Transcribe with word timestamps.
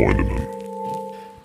Freundinnen. 0.00 0.46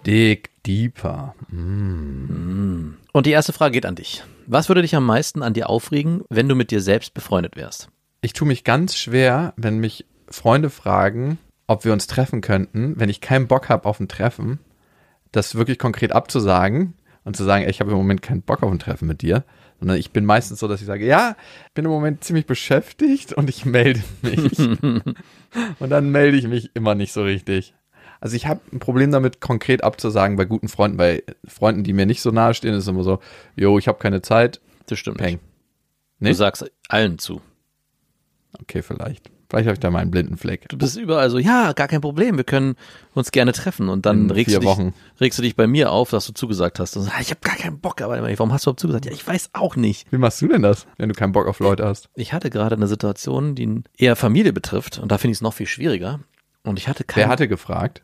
Dick 0.06 0.50
Deeper. 0.66 1.36
Und 1.52 3.26
die 3.26 3.32
erste 3.32 3.52
Frage 3.52 3.74
geht 3.74 3.86
an 3.86 3.96
dich. 3.96 4.24
Was 4.48 4.70
würde 4.70 4.82
dich 4.82 4.96
am 4.96 5.06
meisten 5.06 5.44
an 5.44 5.54
dir 5.54 5.70
aufregen, 5.70 6.24
wenn 6.30 6.48
du 6.48 6.56
mit 6.56 6.72
dir 6.72 6.80
selbst 6.80 7.14
befreundet 7.14 7.58
wärst? 7.58 7.90
Ich 8.22 8.32
tue 8.32 8.48
mich 8.48 8.64
ganz 8.64 8.96
schwer, 8.96 9.54
wenn 9.58 9.80
mich 9.80 10.06
Freunde 10.30 10.70
fragen, 10.70 11.38
ob 11.68 11.84
wir 11.84 11.92
uns 11.92 12.08
treffen 12.08 12.40
könnten, 12.40 12.98
wenn 12.98 13.10
ich 13.10 13.20
keinen 13.20 13.48
Bock 13.48 13.68
habe 13.68 13.90
auf 13.90 14.00
ein 14.00 14.08
Treffen, 14.08 14.60
das 15.34 15.56
wirklich 15.56 15.78
konkret 15.78 16.14
abzusagen 16.14 16.94
und 17.26 17.36
zu 17.36 17.44
sagen, 17.44 17.66
ey, 17.66 17.70
ich 17.70 17.82
habe 17.82 17.92
im 17.92 17.98
Moment 17.98 18.22
keinen 18.22 18.42
Bock 18.42 18.64
auf 18.64 18.72
ein 18.72 18.80
Treffen 18.80 19.10
mit 19.10 19.22
dir, 19.22 19.44
sondern 19.82 19.98
ich 19.98 20.12
bin 20.12 20.24
meistens 20.24 20.62
so, 20.62 20.70
dass 20.70 20.80
ich 20.80 20.88
sage, 20.88 21.06
ja, 21.06 21.36
ich 21.68 21.74
bin 21.74 21.84
im 21.84 21.92
Moment 21.92 22.24
ziemlich 22.24 22.46
beschäftigt 22.46 23.34
und 23.34 23.50
ich 23.50 23.66
melde 23.66 24.02
mich. 24.22 24.58
und 25.80 25.90
dann 25.90 26.10
melde 26.10 26.38
ich 26.38 26.48
mich 26.48 26.74
immer 26.74 26.96
nicht 26.96 27.12
so 27.12 27.22
richtig. 27.22 27.74
Also 28.22 28.36
ich 28.36 28.48
habe 28.48 28.62
ein 28.72 28.80
Problem 28.80 29.12
damit, 29.12 29.42
konkret 29.42 29.84
abzusagen 29.84 30.36
bei 30.36 30.46
guten 30.46 30.68
Freunden, 30.68 30.98
bei 30.98 31.24
Freunden, 31.48 31.84
die 31.84 31.94
mir 31.94 32.06
nicht 32.06 32.22
so 32.22 32.32
nahe 32.32 32.54
stehen, 32.54 32.74
ist 32.74 32.88
immer 32.88 33.04
so, 33.04 33.20
yo, 33.56 33.78
ich 33.78 33.88
habe 33.88 34.00
keine 34.00 34.22
Zeit, 34.22 34.62
Das 34.88 35.00
stimmt 35.00 35.18
peng. 35.18 35.40
Nee? 36.20 36.30
Du 36.30 36.36
sagst 36.36 36.72
allen 36.88 37.18
zu. 37.20 37.42
Okay, 38.62 38.82
vielleicht. 38.82 39.30
Vielleicht 39.50 39.68
habe 39.68 39.74
ich 39.74 39.80
da 39.80 39.92
mal 39.92 40.00
einen 40.00 40.12
blinden 40.12 40.38
Fleck. 40.38 40.68
Du 40.70 40.78
bist 40.78 40.98
überall 40.98 41.30
so, 41.30 41.38
ja, 41.38 41.74
gar 41.74 41.88
kein 41.88 42.02
Problem, 42.02 42.38
wir 42.38 42.44
können 42.44 42.76
uns 43.14 43.32
gerne 43.32 43.52
treffen. 43.52 43.90
Und 43.90 44.06
dann 44.06 44.32
regst 44.32 44.56
du, 44.56 44.60
dich, 44.60 44.78
regst 45.22 45.38
du 45.38 45.44
dich 45.44 45.56
bei 45.56 45.68
mir 45.68 45.92
auf, 45.92 46.10
dass 46.10 46.26
du 46.26 46.34
zugesagt 46.34 46.80
hast. 46.80 46.98
Und 46.98 47.04
so, 47.04 47.12
ah, 47.12 47.22
ich 47.22 47.30
habe 47.30 47.42
gar 47.42 47.56
keinen 47.56 47.80
Bock, 47.80 48.02
aber 48.02 48.22
warum 48.22 48.52
hast 48.52 48.66
du 48.66 48.70
überhaupt 48.70 48.80
zugesagt? 48.80 49.06
Ja, 49.06 49.12
ich 49.12 49.26
weiß 49.26 49.52
auch 49.54 49.76
nicht. 49.76 50.12
Wie 50.12 50.18
machst 50.18 50.42
du 50.42 50.48
denn 50.48 50.64
das, 50.64 50.88
wenn 50.98 51.10
du 51.10 51.16
keinen 51.16 51.32
Bock 51.32 51.48
auf 51.48 51.60
Leute 51.60 51.86
hast? 51.86 52.10
Ich 52.16 52.34
hatte 52.34 52.50
gerade 52.50 52.76
eine 52.76 52.88
Situation, 52.88 53.54
die 53.54 53.84
eher 53.98 54.16
Familie 54.16 54.52
betrifft. 54.52 54.98
Und 54.98 55.12
da 55.12 55.20
finde 55.20 55.34
ich 55.34 55.38
es 55.38 55.42
noch 55.42 55.54
viel 55.54 55.68
schwieriger. 55.68 56.22
Und 56.64 56.80
ich 56.80 56.88
hatte 56.88 57.04
keinen. 57.04 57.24
Wer 57.24 57.30
hatte 57.30 57.48
gefragt? 57.48 58.02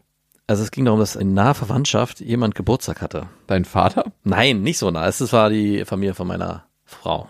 Also 0.47 0.63
es 0.63 0.71
ging 0.71 0.85
darum, 0.85 0.99
dass 0.99 1.15
in 1.15 1.33
naher 1.33 1.53
Verwandtschaft 1.53 2.19
jemand 2.19 2.55
Geburtstag 2.55 3.01
hatte. 3.01 3.27
Dein 3.47 3.65
Vater? 3.65 4.11
Nein, 4.23 4.61
nicht 4.61 4.77
so 4.77 4.91
nah. 4.91 5.07
Es 5.07 5.31
war 5.31 5.49
die 5.49 5.85
Familie 5.85 6.13
von 6.13 6.27
meiner 6.27 6.65
Frau. 6.83 7.29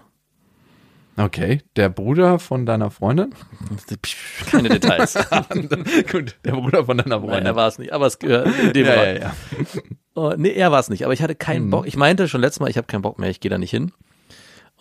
Okay. 1.17 1.61
Der 1.75 1.89
Bruder 1.89 2.39
von 2.39 2.65
deiner 2.65 2.89
Freundin? 2.89 3.33
Keine 4.49 4.69
Details. 4.69 5.13
Gut, 6.11 6.37
der 6.45 6.53
Bruder 6.53 6.85
von 6.85 6.97
deiner 6.97 7.19
Nein, 7.19 7.27
Freundin. 7.29 7.45
er 7.45 7.55
war 7.55 7.67
es 7.67 7.77
nicht, 7.77 7.93
aber 7.93 8.07
es 8.07 8.17
gehört 8.17 8.47
in 8.47 8.73
dem 8.73 8.85
ja, 8.85 8.93
Fall. 8.93 9.15
ja, 9.15 9.21
ja. 9.21 9.81
Oh, 10.15 10.33
nee, 10.35 10.51
er 10.51 10.71
war 10.71 10.79
es 10.79 10.89
nicht, 10.89 11.03
aber 11.03 11.13
ich 11.13 11.21
hatte 11.21 11.35
keinen 11.35 11.69
Bock. 11.69 11.85
Ich 11.87 11.95
meinte 11.95 12.27
schon 12.27 12.41
letztes 12.41 12.59
Mal, 12.59 12.69
ich 12.69 12.77
habe 12.77 12.87
keinen 12.87 13.01
Bock 13.01 13.19
mehr, 13.19 13.29
ich 13.29 13.39
gehe 13.39 13.51
da 13.51 13.57
nicht 13.57 13.71
hin. 13.71 13.91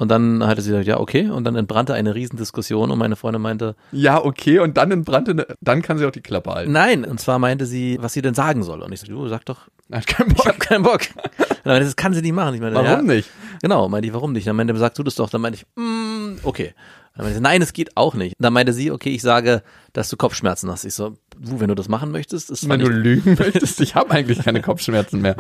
Und 0.01 0.09
dann 0.09 0.47
hatte 0.47 0.63
sie 0.63 0.71
gesagt, 0.71 0.87
ja, 0.87 0.99
okay. 0.99 1.29
Und 1.29 1.45
dann 1.45 1.57
entbrannte 1.57 1.93
eine 1.93 2.15
Riesendiskussion 2.15 2.91
und 2.91 2.99
meine 2.99 3.17
Freundin 3.17 3.43
meinte, 3.43 3.77
Ja, 3.93 4.25
okay. 4.25 4.59
Und 4.59 4.79
dann 4.79 4.91
entbrannte, 4.91 5.35
ne, 5.35 5.47
dann 5.61 5.83
kann 5.83 5.99
sie 5.99 6.07
auch 6.07 6.11
die 6.11 6.23
Klappe 6.23 6.51
halten. 6.55 6.73
nein. 6.73 7.05
Und 7.05 7.21
zwar 7.21 7.39
meinte 7.39 7.67
sie, 7.67 7.99
was 8.01 8.15
sie 8.15 8.23
denn 8.23 8.33
sagen 8.33 8.63
soll. 8.63 8.81
Und 8.81 8.91
ich 8.93 9.01
so, 9.01 9.07
du 9.09 9.29
sag 9.29 9.45
doch, 9.45 9.69
hat 9.93 10.07
keinen 10.07 10.31
ich 10.31 10.37
Bock. 10.39 10.47
habe 10.47 10.59
keinen 10.59 10.85
Bock. 10.85 11.03
Und 11.17 11.49
dann 11.65 11.75
meinte, 11.75 11.85
sie, 11.85 11.91
das 11.91 11.97
kann 11.97 12.15
sie 12.15 12.23
nicht 12.23 12.33
machen. 12.33 12.55
Ich 12.55 12.63
meinte, 12.63 12.77
Warum 12.77 12.89
ja, 12.89 13.15
nicht? 13.15 13.29
Genau, 13.61 13.91
meinte 13.91 14.09
ich, 14.09 14.15
warum 14.15 14.33
nicht? 14.33 14.47
Dann 14.47 14.57
meinte, 14.57 14.75
sag 14.79 14.95
du 14.95 15.03
das 15.03 15.17
doch. 15.17 15.29
Dann 15.29 15.43
meinte 15.43 15.59
ich, 15.59 15.67
mm, 15.83 16.39
okay. 16.45 16.73
Dann 17.15 17.25
meinte 17.27 17.35
sie, 17.37 17.43
nein, 17.43 17.61
es 17.61 17.75
geht 17.75 17.95
auch 17.99 18.15
nicht. 18.15 18.37
Dann 18.39 18.55
meinte 18.55 18.73
sie, 18.73 18.91
okay, 18.91 19.11
ich 19.11 19.21
sage, 19.21 19.63
dass 19.93 20.09
du 20.09 20.17
Kopfschmerzen 20.17 20.71
hast. 20.71 20.87
Ich 20.87 20.95
so, 20.95 21.11
du, 21.39 21.61
wenn 21.61 21.69
du 21.69 21.75
das 21.75 21.89
machen 21.91 22.11
möchtest, 22.11 22.51
ist 22.51 22.67
Wenn 22.67 22.81
du 22.81 22.89
lügen 22.89 23.35
möchtest, 23.39 23.83
ich 23.83 23.95
habe 23.97 24.13
eigentlich 24.13 24.39
keine 24.43 24.63
Kopfschmerzen 24.63 25.21
mehr. 25.21 25.37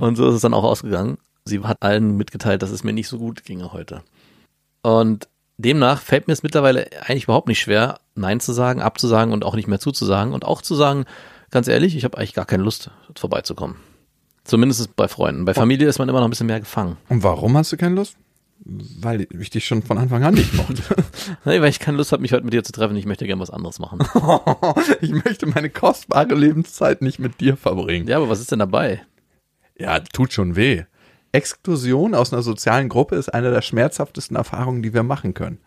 Und 0.00 0.16
so 0.16 0.28
ist 0.30 0.34
es 0.34 0.40
dann 0.40 0.52
auch 0.52 0.64
ausgegangen. 0.64 1.16
Sie 1.46 1.60
hat 1.60 1.82
allen 1.82 2.16
mitgeteilt, 2.16 2.62
dass 2.62 2.70
es 2.70 2.84
mir 2.84 2.92
nicht 2.92 3.08
so 3.08 3.18
gut 3.18 3.44
ginge 3.44 3.72
heute. 3.72 4.02
Und 4.82 5.28
demnach 5.58 6.00
fällt 6.00 6.26
mir 6.26 6.32
es 6.32 6.42
mittlerweile 6.42 6.88
eigentlich 7.02 7.24
überhaupt 7.24 7.48
nicht 7.48 7.60
schwer, 7.60 8.00
Nein 8.14 8.40
zu 8.40 8.52
sagen, 8.52 8.80
abzusagen 8.80 9.32
und 9.32 9.44
auch 9.44 9.54
nicht 9.54 9.68
mehr 9.68 9.78
zuzusagen 9.80 10.32
und 10.32 10.44
auch 10.44 10.62
zu 10.62 10.74
sagen, 10.74 11.04
ganz 11.50 11.68
ehrlich, 11.68 11.96
ich 11.96 12.04
habe 12.04 12.16
eigentlich 12.16 12.34
gar 12.34 12.46
keine 12.46 12.62
Lust, 12.62 12.90
vorbeizukommen. 13.16 13.76
Zumindest 14.44 14.94
bei 14.96 15.08
Freunden. 15.08 15.44
Bei 15.44 15.54
Familie 15.54 15.88
ist 15.88 15.98
man 15.98 16.08
immer 16.08 16.20
noch 16.20 16.26
ein 16.26 16.30
bisschen 16.30 16.46
mehr 16.46 16.60
gefangen. 16.60 16.96
Und 17.08 17.22
warum 17.22 17.56
hast 17.56 17.72
du 17.72 17.76
keine 17.76 17.94
Lust? 17.94 18.16
Weil 18.66 19.26
ich 19.38 19.50
dich 19.50 19.66
schon 19.66 19.82
von 19.82 19.98
Anfang 19.98 20.22
an 20.22 20.34
nicht 20.34 20.54
mochte. 20.54 20.82
Nee, 21.44 21.60
weil 21.60 21.70
ich 21.70 21.80
keine 21.80 21.96
Lust 21.96 22.12
habe, 22.12 22.22
mich 22.22 22.32
heute 22.32 22.44
mit 22.44 22.52
dir 22.52 22.62
zu 22.62 22.72
treffen. 22.72 22.96
Ich 22.96 23.06
möchte 23.06 23.26
gerne 23.26 23.42
was 23.42 23.50
anderes 23.50 23.78
machen. 23.78 23.98
ich 25.00 25.10
möchte 25.10 25.46
meine 25.46 25.70
kostbare 25.70 26.34
Lebenszeit 26.34 27.02
nicht 27.02 27.18
mit 27.18 27.40
dir 27.40 27.56
verbringen. 27.56 28.06
Ja, 28.06 28.16
aber 28.16 28.28
was 28.28 28.40
ist 28.40 28.52
denn 28.52 28.58
dabei? 28.58 29.02
Ja, 29.76 30.00
tut 30.00 30.32
schon 30.32 30.56
weh. 30.56 30.84
Exklusion 31.34 32.14
aus 32.14 32.32
einer 32.32 32.42
sozialen 32.42 32.88
Gruppe 32.88 33.16
ist 33.16 33.28
eine 33.28 33.50
der 33.50 33.60
schmerzhaftesten 33.60 34.36
Erfahrungen, 34.36 34.82
die 34.82 34.94
wir 34.94 35.02
machen 35.02 35.34
können. 35.34 35.58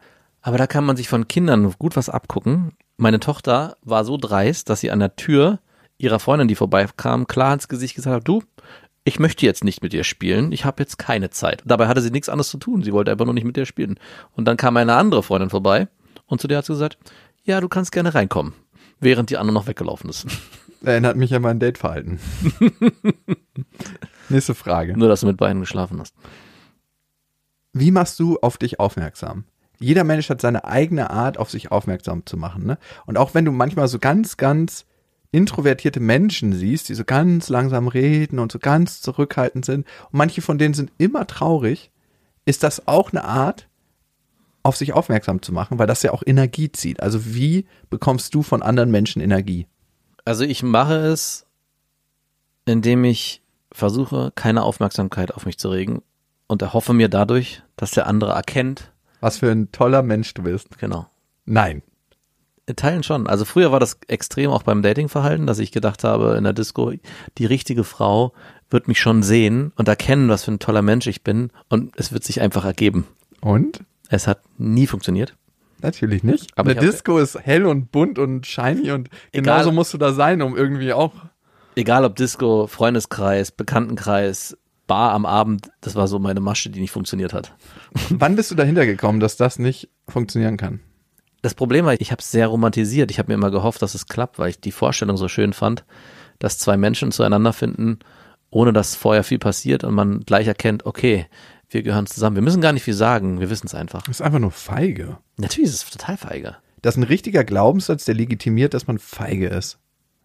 Aber 0.42 0.58
da 0.58 0.66
kann 0.66 0.86
man 0.86 0.96
sich 0.96 1.10
von 1.10 1.28
Kindern 1.28 1.74
gut 1.78 1.98
was 1.98 2.10
abgucken. 2.10 2.72
Meine 2.96 3.20
Tochter 3.20 3.76
war 3.82 4.06
so 4.06 4.16
dreist, 4.16 4.70
dass 4.70 4.80
sie 4.80 4.92
an 4.92 5.00
der 5.00 5.18
Tür 5.18 5.60
ihrer 5.98 6.20
Freundin, 6.20 6.48
die 6.48 6.56
vorbeikam, 6.56 7.28
klar 7.28 7.54
ins 7.54 7.68
Gesicht 7.68 7.96
gesagt 7.96 8.16
hat, 8.16 8.28
du, 8.28 8.44
ich 9.04 9.20
möchte 9.20 9.46
jetzt 9.46 9.66
nicht 9.66 9.84
mit 9.84 9.92
dir 9.92 10.06
spielen, 10.06 10.54
ich 10.54 10.64
habe 10.64 10.82
jetzt 10.82 11.00
keine 11.00 11.32
Zeit. 11.32 11.64
Dabei 11.66 11.88
hatte 11.88 12.02
sie 12.02 12.12
nichts 12.12 12.30
anderes 12.30 12.50
zu 12.50 12.58
tun, 12.58 12.84
sie 12.84 12.94
wollte 12.94 13.12
einfach 13.12 13.26
nur 13.26 13.34
nicht 13.34 13.44
mit 13.44 13.58
dir 13.58 13.66
spielen. 13.66 14.00
Und 14.36 14.46
dann 14.46 14.56
kam 14.56 14.78
eine 14.78 14.96
andere 14.96 15.22
Freundin 15.22 15.50
vorbei 15.50 15.90
und 16.28 16.40
zu 16.40 16.48
der 16.48 16.60
hat 16.60 16.66
sie 16.66 16.74
gesagt, 16.74 16.98
ja, 17.44 17.60
du 17.60 17.68
kannst 17.68 17.92
gerne 17.92 18.16
reinkommen, 18.16 18.54
während 19.02 19.32
die 19.32 19.38
andere 19.38 19.54
noch 19.54 19.68
weggelaufen 19.68 20.10
ist. 20.10 20.28
Erinnert 20.82 21.18
mich 21.18 21.34
an 21.36 21.42
mein 21.42 21.60
Dateverhalten. 21.60 22.20
Nächste 24.30 24.56
Frage. 24.56 24.98
nur, 24.98 25.08
dass 25.08 25.22
du 25.22 25.28
mit 25.28 25.38
beiden 25.38 25.62
geschlafen 25.62 26.00
hast. 26.00 26.16
Wie 27.74 27.92
machst 27.92 28.20
du 28.20 28.38
auf 28.40 28.58
dich 28.58 28.80
aufmerksam? 28.80 29.46
Jeder 29.80 30.04
Mensch 30.04 30.30
hat 30.30 30.42
seine 30.42 30.66
eigene 30.66 31.12
Art, 31.12 31.38
auf 31.38 31.52
sich 31.52 31.72
aufmerksam 31.72 32.26
zu 32.26 32.36
machen. 32.36 32.66
Ne? 32.66 32.78
Und 33.06 33.18
auch 33.18 33.34
wenn 33.36 33.46
du 33.46 33.52
manchmal 33.52 33.88
so 33.88 34.00
ganz, 34.00 34.38
ganz 34.38 34.86
introvertierte 35.32 36.00
Menschen 36.00 36.54
siehst, 36.54 36.90
die 36.90 36.96
so 36.96 37.04
ganz 37.04 37.50
langsam 37.50 37.88
reden 37.88 38.40
und 38.40 38.52
so 38.52 38.60
ganz 38.60 39.02
zurückhaltend 39.02 39.66
sind, 39.66 39.86
und 40.12 40.18
manche 40.18 40.42
von 40.42 40.58
denen 40.58 40.74
sind 40.74 40.92
immer 40.98 41.28
traurig, 41.28 41.92
ist 42.46 42.64
das 42.64 42.88
auch 42.88 43.12
eine 43.12 43.24
Art, 43.24 43.68
auf 44.64 44.76
sich 44.76 44.94
aufmerksam 44.94 45.42
zu 45.42 45.54
machen, 45.54 45.80
weil 45.80 45.88
das 45.88 46.04
ja 46.04 46.12
auch 46.12 46.24
Energie 46.26 46.72
zieht. 46.72 47.02
Also 47.02 47.34
wie 47.34 47.66
bekommst 47.90 48.36
du 48.36 48.44
von 48.44 48.62
anderen 48.62 48.92
Menschen 48.92 49.22
Energie? 49.22 49.68
Also 50.26 50.44
ich 50.44 50.62
mache 50.62 50.96
es, 50.96 51.46
indem 52.66 53.06
ich 53.06 53.42
versuche, 53.78 54.32
keine 54.36 54.64
Aufmerksamkeit 54.64 55.34
auf 55.34 55.46
mich 55.46 55.58
zu 55.58 55.70
regen 55.70 56.02
und 56.48 56.62
erhoffe 56.62 56.94
mir 56.94 57.10
dadurch, 57.10 57.62
dass 57.76 57.92
der 57.92 58.08
andere 58.08 58.32
erkennt, 58.32 58.92
Was 59.22 59.38
für 59.40 59.52
ein 59.52 59.72
toller 59.72 60.02
Mensch 60.04 60.34
du 60.34 60.44
bist. 60.44 60.78
genau. 60.80 61.08
Nein. 61.46 61.82
In 62.66 62.76
Teilen 62.76 63.04
schon. 63.04 63.28
Also 63.28 63.46
früher 63.46 63.72
war 63.72 63.80
das 63.80 63.98
extrem 64.10 64.52
auch 64.52 64.64
beim 64.64 64.82
Datingverhalten, 64.82 65.48
dass 65.48 65.60
ich 65.60 65.72
gedacht 65.72 66.04
habe 66.04 66.36
in 66.38 66.44
der 66.44 66.52
Disco, 66.54 66.92
die 67.38 67.46
richtige 67.46 67.86
Frau 67.86 68.34
wird 68.70 68.90
mich 68.90 69.00
schon 69.00 69.24
sehen 69.24 69.72
und 69.78 69.88
erkennen, 69.88 70.28
was 70.28 70.44
für 70.44 70.52
ein 70.52 70.60
toller 70.60 70.82
Mensch 70.82 71.08
ich 71.08 71.24
bin 71.24 71.52
und 71.70 71.94
es 71.98 72.12
wird 72.12 72.26
sich 72.26 72.42
einfach 72.42 72.66
ergeben. 72.66 73.08
Und? 73.40 73.84
Es 74.10 74.28
hat 74.28 74.42
nie 74.58 74.86
funktioniert. 74.88 75.36
Natürlich 75.82 76.24
nicht. 76.24 76.52
Aber 76.58 76.72
Eine 76.72 76.80
hab- 76.82 76.86
Disco 76.86 77.18
ist 77.20 77.40
hell 77.40 77.66
und 77.66 77.92
bunt 77.92 78.20
und 78.20 78.46
shiny 78.46 78.92
und 78.92 79.10
Egal. 79.32 79.56
genauso 79.56 79.72
musst 79.72 79.94
du 79.94 79.98
da 79.98 80.12
sein, 80.12 80.42
um 80.42 80.58
irgendwie 80.58 80.92
auch. 80.92 81.14
Egal 81.78 82.06
ob 82.06 82.16
Disco, 82.16 82.66
Freundeskreis, 82.66 83.52
Bekanntenkreis, 83.52 84.58
Bar 84.88 85.12
am 85.12 85.28
Abend, 85.28 85.70
das 85.80 85.94
war 85.94 86.08
so 86.08 86.18
meine 86.18 86.40
Masche, 86.40 86.72
die 86.72 86.80
nicht 86.80 86.90
funktioniert 86.90 87.34
hat. 87.34 87.54
Wann 88.10 88.36
bist 88.36 88.50
du 88.50 88.56
dahinter 88.56 88.88
gekommen, 88.88 89.20
dass 89.20 89.38
das 89.38 89.60
nicht 89.60 89.88
funktionieren 90.08 90.58
kann? 90.58 90.80
Das 91.44 91.54
Problem 91.54 91.86
war, 91.86 91.94
ich 92.02 92.12
habe 92.12 92.20
es 92.20 92.32
sehr 92.32 92.48
romantisiert. 92.48 93.12
Ich 93.12 93.20
habe 93.20 93.28
mir 93.28 93.36
immer 93.36 93.52
gehofft, 93.52 93.84
dass 93.84 93.94
es 93.94 94.08
klappt, 94.08 94.40
weil 94.40 94.50
ich 94.50 94.60
die 94.60 94.72
Vorstellung 94.72 95.18
so 95.18 95.28
schön 95.28 95.54
fand, 95.54 95.86
dass 96.40 96.58
zwei 96.58 96.78
Menschen 96.78 97.12
zueinander 97.12 97.54
finden, 97.54 98.00
ohne 98.50 98.74
dass 98.74 98.96
vorher 98.96 99.24
viel 99.24 99.38
passiert 99.38 99.84
und 99.84 99.94
man 99.94 100.22
gleich 100.22 100.48
erkennt, 100.48 100.88
okay, 100.88 101.28
wir 101.70 101.84
gehören 101.84 102.08
zusammen. 102.08 102.38
Wir 102.38 102.44
müssen 102.44 102.62
gar 102.62 102.74
nicht 102.74 102.86
viel 102.86 102.96
sagen, 102.96 103.40
wir 103.40 103.52
wissen 103.52 103.68
es 103.68 103.76
einfach. 103.76 104.02
Das 104.02 104.20
ist 104.20 104.22
einfach 104.26 104.40
nur 104.40 104.50
feige. 104.50 105.20
Natürlich 105.38 105.70
ist 105.70 105.84
es 105.84 105.90
total 105.92 106.18
feige. 106.18 106.56
Das 106.82 106.96
ist 106.96 107.02
ein 107.02 107.04
richtiger 107.04 107.44
Glaubenssatz, 107.44 108.06
der 108.06 108.16
legitimiert, 108.16 108.74
dass 108.74 108.88
man 108.88 108.98
feige 108.98 109.50
ist. 109.50 109.78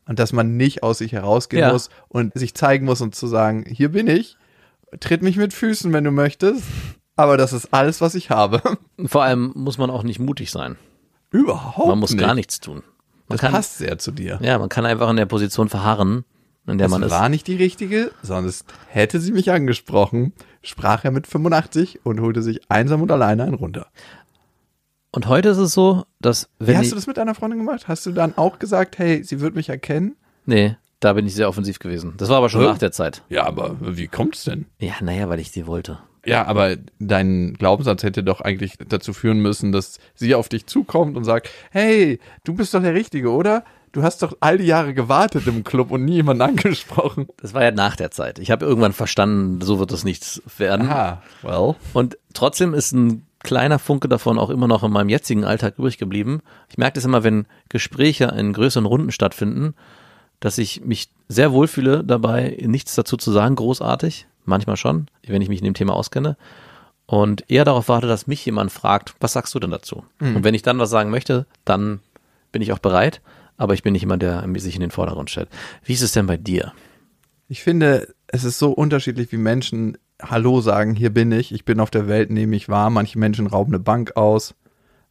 Und 0.06 0.18
dass 0.18 0.32
man 0.32 0.56
nicht 0.56 0.82
aus 0.82 0.98
sich 0.98 1.12
herausgehen 1.12 1.62
Ja. 1.62 1.72
muss 1.72 1.88
und 2.08 2.32
sich 2.36 2.54
zeigen 2.54 2.84
muss 2.86 3.00
und 3.00 3.14
zu 3.14 3.26
sagen, 3.26 3.64
hier 3.68 3.90
bin 3.90 4.08
ich, 4.08 4.36
tritt 5.00 5.22
mich 5.22 5.36
mit 5.36 5.52
Füßen, 5.52 5.92
wenn 5.92 6.04
du 6.04 6.10
möchtest, 6.10 6.64
aber 7.16 7.36
das 7.36 7.52
ist 7.52 7.72
alles, 7.72 8.00
was 8.00 8.14
ich 8.14 8.30
habe. 8.30 8.60
Vor 9.06 9.22
allem 9.22 9.52
muss 9.54 9.78
man 9.78 9.90
auch 9.90 10.02
nicht 10.02 10.18
mutig 10.18 10.50
sein. 10.50 10.76
Überhaupt 11.30 11.88
Man 11.88 11.98
muss 12.00 12.10
nicht. 12.12 12.20
gar 12.20 12.34
nichts 12.34 12.60
tun. 12.60 12.82
Man 13.28 13.38
Das 13.38 13.40
kann, 13.40 13.52
passt 13.52 13.78
sehr 13.78 13.98
zu 13.98 14.10
dir. 14.12 14.38
ja, 14.42 14.58
man 14.58 14.68
kann 14.68 14.84
einfach 14.84 15.08
in 15.08 15.16
der 15.16 15.26
Position 15.26 15.68
verharren, 15.68 16.24
in 16.66 16.78
der 16.78 16.86
Das 16.88 16.90
man 16.90 17.02
ist. 17.04 17.10
war 17.10 17.28
nicht 17.28 17.46
die 17.46 17.56
richtige, 17.56 18.10
sonst 18.22 18.64
hätte 18.88 19.20
sie 19.20 19.32
mich 19.32 19.50
angesprochen, 19.50 20.32
sprach 20.62 21.04
er 21.04 21.10
mit 21.12 21.26
85 21.26 22.00
und 22.04 22.20
holte 22.20 22.42
sich 22.42 22.60
einsam 22.70 23.02
und 23.02 23.10
alleine 23.10 23.44
einen 23.44 23.54
runter. 23.54 23.86
Und 25.14 25.28
heute 25.28 25.50
ist 25.50 25.58
es 25.58 25.72
so, 25.74 26.04
dass 26.20 26.48
Wie 26.58 26.68
wenn 26.68 26.78
hast 26.78 26.84
ich, 26.84 26.90
du 26.90 26.96
das 26.96 27.06
mit 27.06 27.18
deiner 27.18 27.34
Freundin 27.34 27.58
gemacht? 27.58 27.86
Hast 27.86 28.06
du 28.06 28.12
dann 28.12 28.36
auch 28.38 28.58
gesagt, 28.58 28.98
hey, 28.98 29.22
sie 29.22 29.40
wird 29.40 29.54
mich 29.54 29.68
erkennen? 29.68 30.16
nee, 30.46 30.76
da 31.00 31.12
bin 31.14 31.26
ich 31.26 31.34
sehr 31.34 31.48
offensiv 31.48 31.80
gewesen. 31.80 32.14
Das 32.16 32.28
war 32.28 32.36
aber 32.38 32.48
schon 32.48 32.60
Hä? 32.60 32.68
nach 32.68 32.78
der 32.78 32.92
Zeit. 32.92 33.22
Ja, 33.28 33.44
aber 33.44 33.76
wie 33.80 34.06
kommt's 34.06 34.44
denn? 34.44 34.66
Ja, 34.78 34.94
naja, 35.00 35.28
weil 35.28 35.40
ich 35.40 35.50
sie 35.50 35.66
wollte. 35.66 35.98
Ja, 36.24 36.46
aber 36.46 36.76
dein 37.00 37.54
Glaubenssatz 37.54 38.04
hätte 38.04 38.22
doch 38.22 38.40
eigentlich 38.40 38.74
dazu 38.88 39.12
führen 39.12 39.40
müssen, 39.40 39.72
dass 39.72 39.98
sie 40.14 40.36
auf 40.36 40.48
dich 40.48 40.66
zukommt 40.66 41.16
und 41.16 41.24
sagt, 41.24 41.50
hey, 41.72 42.20
du 42.44 42.54
bist 42.54 42.72
doch 42.72 42.80
der 42.80 42.94
Richtige, 42.94 43.32
oder? 43.32 43.64
Du 43.90 44.04
hast 44.04 44.22
doch 44.22 44.36
all 44.38 44.58
die 44.58 44.66
Jahre 44.66 44.94
gewartet 44.94 45.46
im 45.48 45.64
Club 45.64 45.90
und 45.90 46.04
nie 46.04 46.14
jemanden 46.14 46.42
angesprochen. 46.50 47.26
Das 47.36 47.52
war 47.52 47.64
ja 47.64 47.72
nach 47.72 47.96
der 47.96 48.12
Zeit. 48.12 48.38
Ich 48.38 48.52
habe 48.52 48.64
irgendwann 48.64 48.92
verstanden, 48.92 49.60
so 49.60 49.80
wird 49.80 49.90
es 49.90 50.04
nichts 50.04 50.40
werden. 50.56 50.88
Ah, 50.88 51.20
well. 51.42 51.74
Und 51.92 52.16
trotzdem 52.32 52.74
ist 52.74 52.92
ein 52.92 53.26
kleiner 53.42 53.78
Funke 53.78 54.08
davon 54.08 54.38
auch 54.38 54.50
immer 54.50 54.68
noch 54.68 54.82
in 54.82 54.92
meinem 54.92 55.08
jetzigen 55.08 55.44
Alltag 55.44 55.78
übrig 55.78 55.98
geblieben. 55.98 56.40
Ich 56.68 56.78
merke 56.78 56.94
das 56.94 57.04
immer, 57.04 57.24
wenn 57.24 57.46
Gespräche 57.68 58.24
in 58.36 58.52
größeren 58.52 58.86
Runden 58.86 59.12
stattfinden, 59.12 59.74
dass 60.40 60.58
ich 60.58 60.84
mich 60.84 61.08
sehr 61.28 61.52
wohlfühle 61.52 62.04
dabei, 62.04 62.56
nichts 62.60 62.94
dazu 62.94 63.16
zu 63.16 63.30
sagen, 63.32 63.54
großartig. 63.54 64.26
Manchmal 64.44 64.76
schon, 64.76 65.06
wenn 65.26 65.42
ich 65.42 65.48
mich 65.48 65.60
in 65.60 65.64
dem 65.64 65.74
Thema 65.74 65.94
auskenne. 65.94 66.36
Und 67.06 67.48
eher 67.48 67.64
darauf 67.64 67.88
warte, 67.88 68.08
dass 68.08 68.26
mich 68.26 68.44
jemand 68.44 68.72
fragt, 68.72 69.14
was 69.20 69.34
sagst 69.34 69.54
du 69.54 69.60
denn 69.60 69.70
dazu? 69.70 70.04
Und 70.18 70.44
wenn 70.44 70.54
ich 70.54 70.62
dann 70.62 70.78
was 70.78 70.90
sagen 70.90 71.10
möchte, 71.10 71.46
dann 71.64 72.00
bin 72.50 72.62
ich 72.62 72.72
auch 72.72 72.80
bereit. 72.80 73.20
Aber 73.56 73.74
ich 73.74 73.82
bin 73.82 73.92
nicht 73.92 74.02
jemand, 74.02 74.22
der 74.22 74.44
sich 74.56 74.74
in 74.74 74.80
den 74.80 74.90
Vordergrund 74.90 75.30
stellt. 75.30 75.48
Wie 75.84 75.92
ist 75.92 76.02
es 76.02 76.12
denn 76.12 76.26
bei 76.26 76.36
dir? 76.36 76.72
Ich 77.48 77.62
finde, 77.62 78.14
es 78.26 78.44
ist 78.44 78.58
so 78.58 78.72
unterschiedlich, 78.72 79.30
wie 79.30 79.36
Menschen 79.36 79.98
Hallo 80.24 80.60
sagen, 80.60 80.94
hier 80.94 81.10
bin 81.10 81.32
ich, 81.32 81.52
ich 81.52 81.64
bin 81.64 81.80
auf 81.80 81.90
der 81.90 82.06
Welt, 82.06 82.30
nehme 82.30 82.54
ich 82.54 82.68
wahr. 82.68 82.90
Manche 82.90 83.18
Menschen 83.18 83.48
rauben 83.48 83.74
eine 83.74 83.82
Bank 83.82 84.16
aus, 84.16 84.54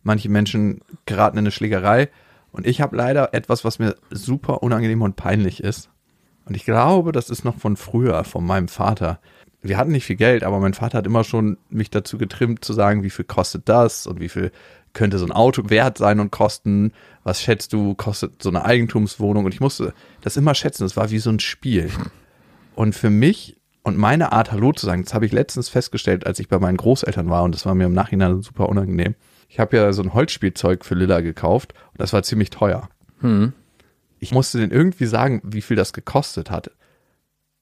manche 0.04 0.30
Menschen 0.30 0.80
geraten 1.06 1.38
in 1.38 1.44
eine 1.44 1.52
Schlägerei. 1.52 2.10
Und 2.54 2.66
ich 2.66 2.80
habe 2.80 2.96
leider 2.96 3.34
etwas, 3.34 3.66
was 3.66 3.78
mir 3.78 3.96
super 4.10 4.64
unangenehm 4.64 5.02
und 5.02 5.18
peinlich 5.18 5.62
ist. 5.62 5.90
Und 6.46 6.56
ich 6.56 6.64
glaube, 6.64 7.12
das 7.12 7.30
ist 7.30 7.44
noch 7.44 7.58
von 7.58 7.76
früher, 7.76 8.24
von 8.24 8.46
meinem 8.46 8.70
Vater. 8.70 9.20
Wir 9.62 9.78
hatten 9.78 9.92
nicht 9.92 10.06
viel 10.06 10.16
Geld, 10.16 10.44
aber 10.44 10.60
mein 10.60 10.74
Vater 10.74 11.00
hat 11.00 11.06
immer 11.06 11.26
schon 11.26 11.58
mich 11.70 11.90
dazu 11.90 12.18
getrimmt 12.18 12.64
zu 12.64 12.72
sagen, 12.72 13.04
wie 13.04 13.10
viel 13.10 13.26
kostet 13.26 13.68
das 13.68 14.08
und 14.08 14.22
wie 14.22 14.30
viel 14.30 14.52
könnte 14.94 15.18
so 15.18 15.26
ein 15.26 15.32
Auto 15.34 15.70
wert 15.70 15.98
sein 15.98 16.22
und 16.22 16.32
kosten. 16.32 16.94
Was 17.24 17.42
schätzt 17.42 17.74
du, 17.74 17.96
kostet 17.96 18.42
so 18.42 18.50
eine 18.50 18.64
Eigentumswohnung? 18.64 19.44
Und 19.44 19.54
ich 19.54 19.60
musste 19.60 19.94
das 20.22 20.38
immer 20.38 20.56
schätzen. 20.56 20.84
Das 20.84 20.96
war 20.96 21.12
wie 21.12 21.20
so 21.20 21.30
ein 21.30 21.40
Spiel. 21.40 21.90
Und 22.76 22.96
für 22.96 23.10
mich 23.10 23.61
und 23.84 23.98
meine 23.98 24.32
Art, 24.32 24.52
Hallo 24.52 24.72
zu 24.74 24.86
sagen, 24.86 25.04
das 25.04 25.14
habe 25.14 25.26
ich 25.26 25.32
letztens 25.32 25.70
festgestellt, 25.70 26.26
als 26.26 26.40
ich 26.40 26.48
bei 26.48 26.60
meinen 26.60 26.78
Großeltern 26.78 27.30
war 27.30 27.44
und 27.44 27.56
das 27.56 27.66
war 27.66 27.76
mir 27.76 27.86
im 27.86 27.94
Nachhinein 27.94 28.42
super 28.42 28.70
unangenehm. 28.70 29.16
Ich 29.50 29.60
habe 29.60 29.76
ja 29.76 29.92
so 29.92 30.02
ein 30.02 30.14
Holzspielzeug 30.14 30.86
für 30.86 30.96
Lilla 30.96 31.22
gekauft 31.22 31.74
und 31.92 32.00
das 32.00 32.14
war 32.14 32.24
ziemlich 32.24 32.52
teuer. 32.52 32.90
Hm. 33.20 33.54
Ich 34.20 34.32
musste 34.32 34.60
denen 34.60 34.72
irgendwie 34.72 35.08
sagen, 35.08 35.42
wie 35.44 35.62
viel 35.62 35.76
das 35.76 35.94
gekostet 35.94 36.52
hat, 36.52 36.72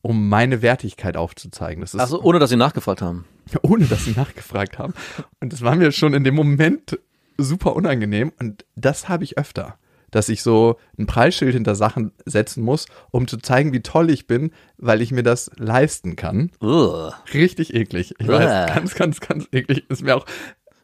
um 0.02 0.30
meine 0.30 0.62
Wertigkeit 0.62 1.18
aufzuzeigen. 1.18 1.82
Das 1.82 1.94
ist 1.94 2.00
Also 2.00 2.22
ohne, 2.22 2.40
dass 2.40 2.50
sie 2.50 2.58
nachgefragt 2.58 3.02
haben. 3.02 3.26
ohne 3.64 3.86
dass 3.86 4.06
sie 4.06 4.12
nachgefragt 4.12 4.78
haben. 4.78 4.94
Und 5.40 5.54
das 5.54 5.62
war 5.62 5.76
mir 5.76 5.92
schon 5.92 6.14
in 6.14 6.24
dem 6.24 6.36
Moment 6.36 7.00
super 7.38 7.76
unangenehm. 7.76 8.32
Und 8.40 8.66
das 8.76 9.10
habe 9.10 9.24
ich 9.24 9.38
öfter, 9.38 9.79
dass 10.12 10.30
ich 10.30 10.44
so 10.44 10.78
ein 10.98 11.06
Preisschild 11.06 11.54
hinter 11.54 11.76
Sachen 11.76 12.12
setzen 12.26 12.64
muss, 12.64 12.88
um 13.12 13.28
zu 13.28 13.38
zeigen, 13.38 13.74
wie 13.74 13.82
toll 13.82 14.10
ich 14.10 14.28
bin, 14.28 14.52
weil 14.78 15.02
ich 15.02 15.12
mir 15.12 15.24
das 15.24 15.52
leisten 15.58 16.16
kann. 16.16 16.52
Ugh. 16.62 17.14
Richtig 17.34 17.74
eklig. 17.74 18.16
Ich 18.20 18.30
Uah. 18.30 18.40
weiß, 18.40 18.74
ganz, 18.74 18.96
ganz, 18.96 19.20
ganz 19.20 19.48
eklig. 19.52 19.86
Ist 19.90 20.04
mir 20.04 20.16
auch. 20.16 20.26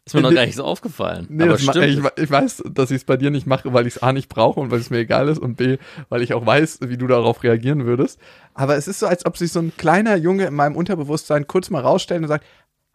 Ist 0.08 0.14
mir 0.14 0.22
noch 0.22 0.36
gar 0.36 0.46
nicht 0.46 0.56
so 0.56 0.64
aufgefallen. 0.64 1.26
Nee, 1.32 1.46
Aber 1.46 1.58
stimmt. 1.58 1.78
ich, 1.78 2.00
ich 2.24 2.30
weiß, 2.30 2.62
dass 2.70 2.92
ich 2.92 2.98
es 2.98 3.06
bei 3.06 3.18
dir 3.18 3.32
nicht 3.32 3.48
mache, 3.48 3.74
weil 3.74 3.88
ich 3.88 3.96
es 3.96 4.04
A 4.04 4.14
nicht 4.14 4.30
brauche 4.30 4.60
und 4.60 4.70
weil 4.70 4.80
es 4.80 4.92
mir 4.92 5.00
egal 5.00 5.28
ist 5.30 5.40
und 5.40 5.56
B, 5.56 5.78
weil 6.10 6.22
ich 6.22 6.36
auch 6.36 6.46
weiß, 6.46 6.82
wie 6.84 6.98
du 6.98 7.08
darauf 7.08 7.42
reagieren 7.42 7.88
würdest. 7.88 8.20
Aber 8.54 8.76
es 8.76 8.88
ist 8.88 9.00
so, 9.00 9.08
als 9.08 9.26
ob 9.26 9.36
sich 9.36 9.52
so 9.52 9.60
ein 9.60 9.74
kleiner 9.76 10.16
Junge 10.16 10.46
in 10.46 10.54
meinem 10.54 10.76
Unterbewusstsein 10.76 11.48
kurz 11.48 11.72
mal 11.72 11.82
rausstellt 11.82 12.22
und 12.22 12.28
sagt, 12.28 12.46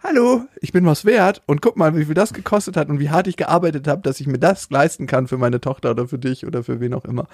Hallo, 0.03 0.47
ich 0.63 0.73
bin 0.73 0.87
was 0.87 1.05
wert 1.05 1.43
und 1.47 1.61
guck 1.61 1.77
mal, 1.77 1.95
wie 1.95 2.07
viel 2.07 2.15
das 2.15 2.33
gekostet 2.33 2.75
hat 2.79 2.89
und 2.89 3.01
wie 3.01 3.11
hart 3.11 3.27
ich 3.27 3.37
gearbeitet 3.37 3.87
habe, 3.87 4.01
dass 4.01 4.19
ich 4.19 4.27
mir 4.27 4.39
das 4.39 4.71
leisten 4.71 5.07
kann 5.07 5.29
für 5.29 5.37
meine 5.37 5.61
Tochter 5.61 5.91
oder 5.91 6.09
für 6.09 6.19
dich 6.19 6.47
oder 6.47 6.65
für 6.65 6.81
wen 6.81 6.95
auch 6.95 7.05
immer. 7.05 7.29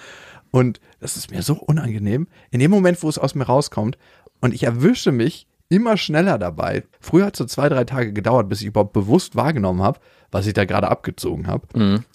Und 0.50 0.80
das 0.98 1.16
ist 1.16 1.30
mir 1.30 1.42
so 1.42 1.54
unangenehm. 1.54 2.26
In 2.50 2.58
dem 2.58 2.72
Moment, 2.72 3.00
wo 3.04 3.08
es 3.08 3.18
aus 3.18 3.36
mir 3.36 3.44
rauskommt 3.44 3.96
und 4.40 4.52
ich 4.52 4.64
erwische 4.64 5.12
mich 5.12 5.46
immer 5.68 5.96
schneller 5.96 6.38
dabei. 6.38 6.82
Früher 6.98 7.26
hat 7.26 7.34
es 7.34 7.38
so 7.38 7.44
zwei, 7.44 7.68
drei 7.68 7.84
Tage 7.84 8.12
gedauert, 8.12 8.48
bis 8.48 8.62
ich 8.62 8.66
überhaupt 8.66 8.92
bewusst 8.92 9.36
wahrgenommen 9.36 9.82
habe, 9.82 10.00
was 10.32 10.48
ich 10.48 10.52
da 10.52 10.64
gerade 10.64 10.88
abgezogen 10.88 11.46
habe. 11.46 11.66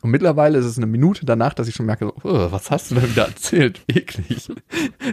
Und 0.01 0.09
mittlerweile 0.09 0.57
ist 0.57 0.65
es 0.65 0.75
eine 0.77 0.85
Minute 0.85 1.25
danach, 1.25 1.53
dass 1.53 1.69
ich 1.69 1.75
schon 1.75 1.85
merke, 1.85 2.11
"Oh, 2.25 2.51
was 2.51 2.71
hast 2.71 2.91
du 2.91 2.95
denn 2.95 3.09
wieder 3.09 3.27
erzählt? 3.27 3.81
Eklig. 3.87 4.49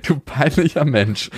Du 0.04 0.18
peinlicher 0.18 0.84
Mensch. 0.84 1.30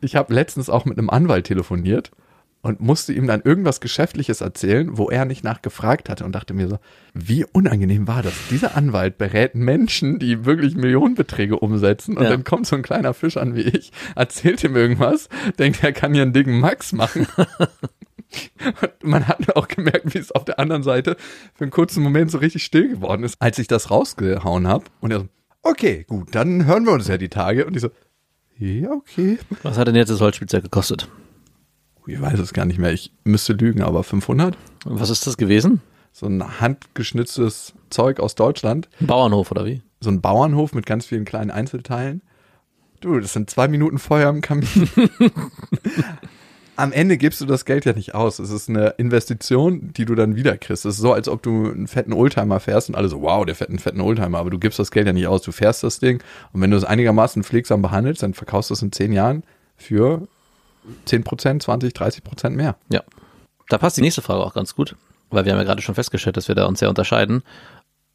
Ich 0.00 0.16
habe 0.16 0.32
letztens 0.32 0.70
auch 0.70 0.86
mit 0.86 0.96
einem 0.98 1.10
Anwalt 1.10 1.46
telefoniert 1.46 2.10
und 2.60 2.80
musste 2.80 3.12
ihm 3.12 3.26
dann 3.26 3.40
irgendwas 3.42 3.80
Geschäftliches 3.80 4.40
erzählen, 4.40 4.98
wo 4.98 5.08
er 5.10 5.24
nicht 5.24 5.44
nachgefragt 5.44 6.08
hatte 6.08 6.24
und 6.24 6.32
dachte 6.32 6.54
mir 6.54 6.68
so, 6.68 6.78
wie 7.14 7.44
unangenehm 7.44 8.08
war 8.08 8.22
das? 8.22 8.34
Dieser 8.50 8.76
Anwalt 8.76 9.16
berät 9.18 9.54
Menschen, 9.54 10.18
die 10.18 10.44
wirklich 10.44 10.74
Millionenbeträge 10.74 11.58
umsetzen 11.58 12.16
und 12.16 12.24
Ja. 12.24 12.30
dann 12.30 12.44
kommt 12.44 12.66
so 12.66 12.74
ein 12.76 12.82
kleiner 12.82 13.14
Fisch 13.14 13.36
an 13.36 13.54
wie 13.54 13.62
ich, 13.62 13.92
erzählt 14.16 14.62
ihm 14.64 14.74
irgendwas, 14.76 15.28
denkt, 15.58 15.82
er 15.84 15.92
kann 15.92 16.12
hier 16.14 16.22
einen 16.22 16.32
dicken 16.32 16.58
Max 16.60 16.92
machen. 16.92 17.26
Und 18.82 19.04
man 19.10 19.26
hat 19.26 19.56
auch 19.56 19.68
gemerkt, 19.68 20.12
wie 20.14 20.18
es 20.18 20.32
auf 20.32 20.44
der 20.44 20.58
anderen 20.58 20.82
Seite 20.82 21.16
für 21.54 21.64
einen 21.64 21.70
kurzen 21.70 22.02
Moment 22.02 22.30
so 22.30 22.36
richtig 22.38 22.62
still 22.62 22.88
geworden 22.88 23.24
ist, 23.24 23.36
als 23.40 23.58
ich 23.58 23.68
das 23.68 23.90
rausgehauen 23.90 24.66
habe. 24.68 24.84
Und 25.00 25.12
er 25.12 25.20
so, 25.20 25.28
okay, 25.62 26.04
gut, 26.06 26.34
dann 26.34 26.66
hören 26.66 26.84
wir 26.84 26.92
uns 26.92 27.08
ja 27.08 27.16
die 27.16 27.30
Tage. 27.30 27.64
Und 27.64 27.74
ich 27.74 27.80
so, 27.82 27.88
ja, 28.58 28.90
okay. 28.90 29.38
Was 29.62 29.78
hat 29.78 29.88
denn 29.88 29.94
jetzt 29.94 30.10
das 30.10 30.20
Holzspielzeug 30.20 30.62
gekostet? 30.62 31.08
Ich 32.08 32.22
weiß 32.22 32.38
es 32.38 32.54
gar 32.54 32.64
nicht 32.64 32.78
mehr. 32.78 32.90
Ich 32.90 33.12
müsste 33.24 33.52
lügen, 33.52 33.82
aber 33.82 34.02
500? 34.02 34.56
Was 34.86 35.10
ist 35.10 35.26
das 35.26 35.36
gewesen? 35.36 35.82
So 36.10 36.24
ein 36.24 36.58
handgeschnitztes 36.58 37.74
Zeug 37.90 38.18
aus 38.18 38.34
Deutschland. 38.34 38.88
Ein 38.98 39.06
Bauernhof 39.06 39.50
oder 39.50 39.66
wie? 39.66 39.82
So 40.00 40.08
ein 40.08 40.22
Bauernhof 40.22 40.72
mit 40.72 40.86
ganz 40.86 41.04
vielen 41.04 41.26
kleinen 41.26 41.50
Einzelteilen. 41.50 42.22
Du, 43.00 43.20
das 43.20 43.34
sind 43.34 43.50
zwei 43.50 43.68
Minuten 43.68 43.98
Feuer 43.98 44.30
im 44.30 44.40
Kamin. 44.40 44.88
Am 46.76 46.92
Ende 46.92 47.18
gibst 47.18 47.42
du 47.42 47.44
das 47.44 47.66
Geld 47.66 47.84
ja 47.84 47.92
nicht 47.92 48.14
aus. 48.14 48.38
Es 48.38 48.50
ist 48.50 48.70
eine 48.70 48.94
Investition, 48.96 49.92
die 49.92 50.06
du 50.06 50.14
dann 50.14 50.34
wieder 50.34 50.56
kriegst. 50.56 50.86
Es 50.86 50.94
ist 50.94 51.02
so, 51.02 51.12
als 51.12 51.28
ob 51.28 51.42
du 51.42 51.70
einen 51.70 51.88
fetten 51.88 52.14
Oldtimer 52.14 52.58
fährst 52.58 52.88
und 52.88 52.94
alle 52.94 53.10
so, 53.10 53.20
wow, 53.20 53.44
der 53.44 53.68
einen 53.68 53.78
fetten 53.78 54.00
Oldtimer. 54.00 54.38
Aber 54.38 54.48
du 54.48 54.58
gibst 54.58 54.78
das 54.78 54.90
Geld 54.90 55.06
ja 55.06 55.12
nicht 55.12 55.26
aus. 55.26 55.42
Du 55.42 55.52
fährst 55.52 55.82
das 55.82 55.98
Ding 55.98 56.22
und 56.54 56.62
wenn 56.62 56.70
du 56.70 56.76
es 56.78 56.84
einigermaßen 56.84 57.44
pflegsam 57.44 57.82
behandelst, 57.82 58.22
dann 58.22 58.32
verkaufst 58.32 58.70
du 58.70 58.74
es 58.74 58.80
in 58.80 58.92
zehn 58.92 59.12
Jahren 59.12 59.42
für 59.76 60.26
10 61.04 61.24
Prozent, 61.24 61.62
20, 61.62 61.92
30 61.92 62.24
Prozent 62.24 62.56
mehr. 62.56 62.76
Ja. 62.90 63.02
Da 63.68 63.78
passt 63.78 63.96
die 63.96 64.02
nächste 64.02 64.22
Frage 64.22 64.44
auch 64.44 64.54
ganz 64.54 64.74
gut, 64.74 64.96
weil 65.30 65.44
wir 65.44 65.52
haben 65.52 65.58
ja 65.58 65.64
gerade 65.64 65.82
schon 65.82 65.94
festgestellt, 65.94 66.36
dass 66.36 66.48
wir 66.48 66.54
da 66.54 66.66
uns 66.66 66.78
sehr 66.78 66.88
unterscheiden. 66.88 67.42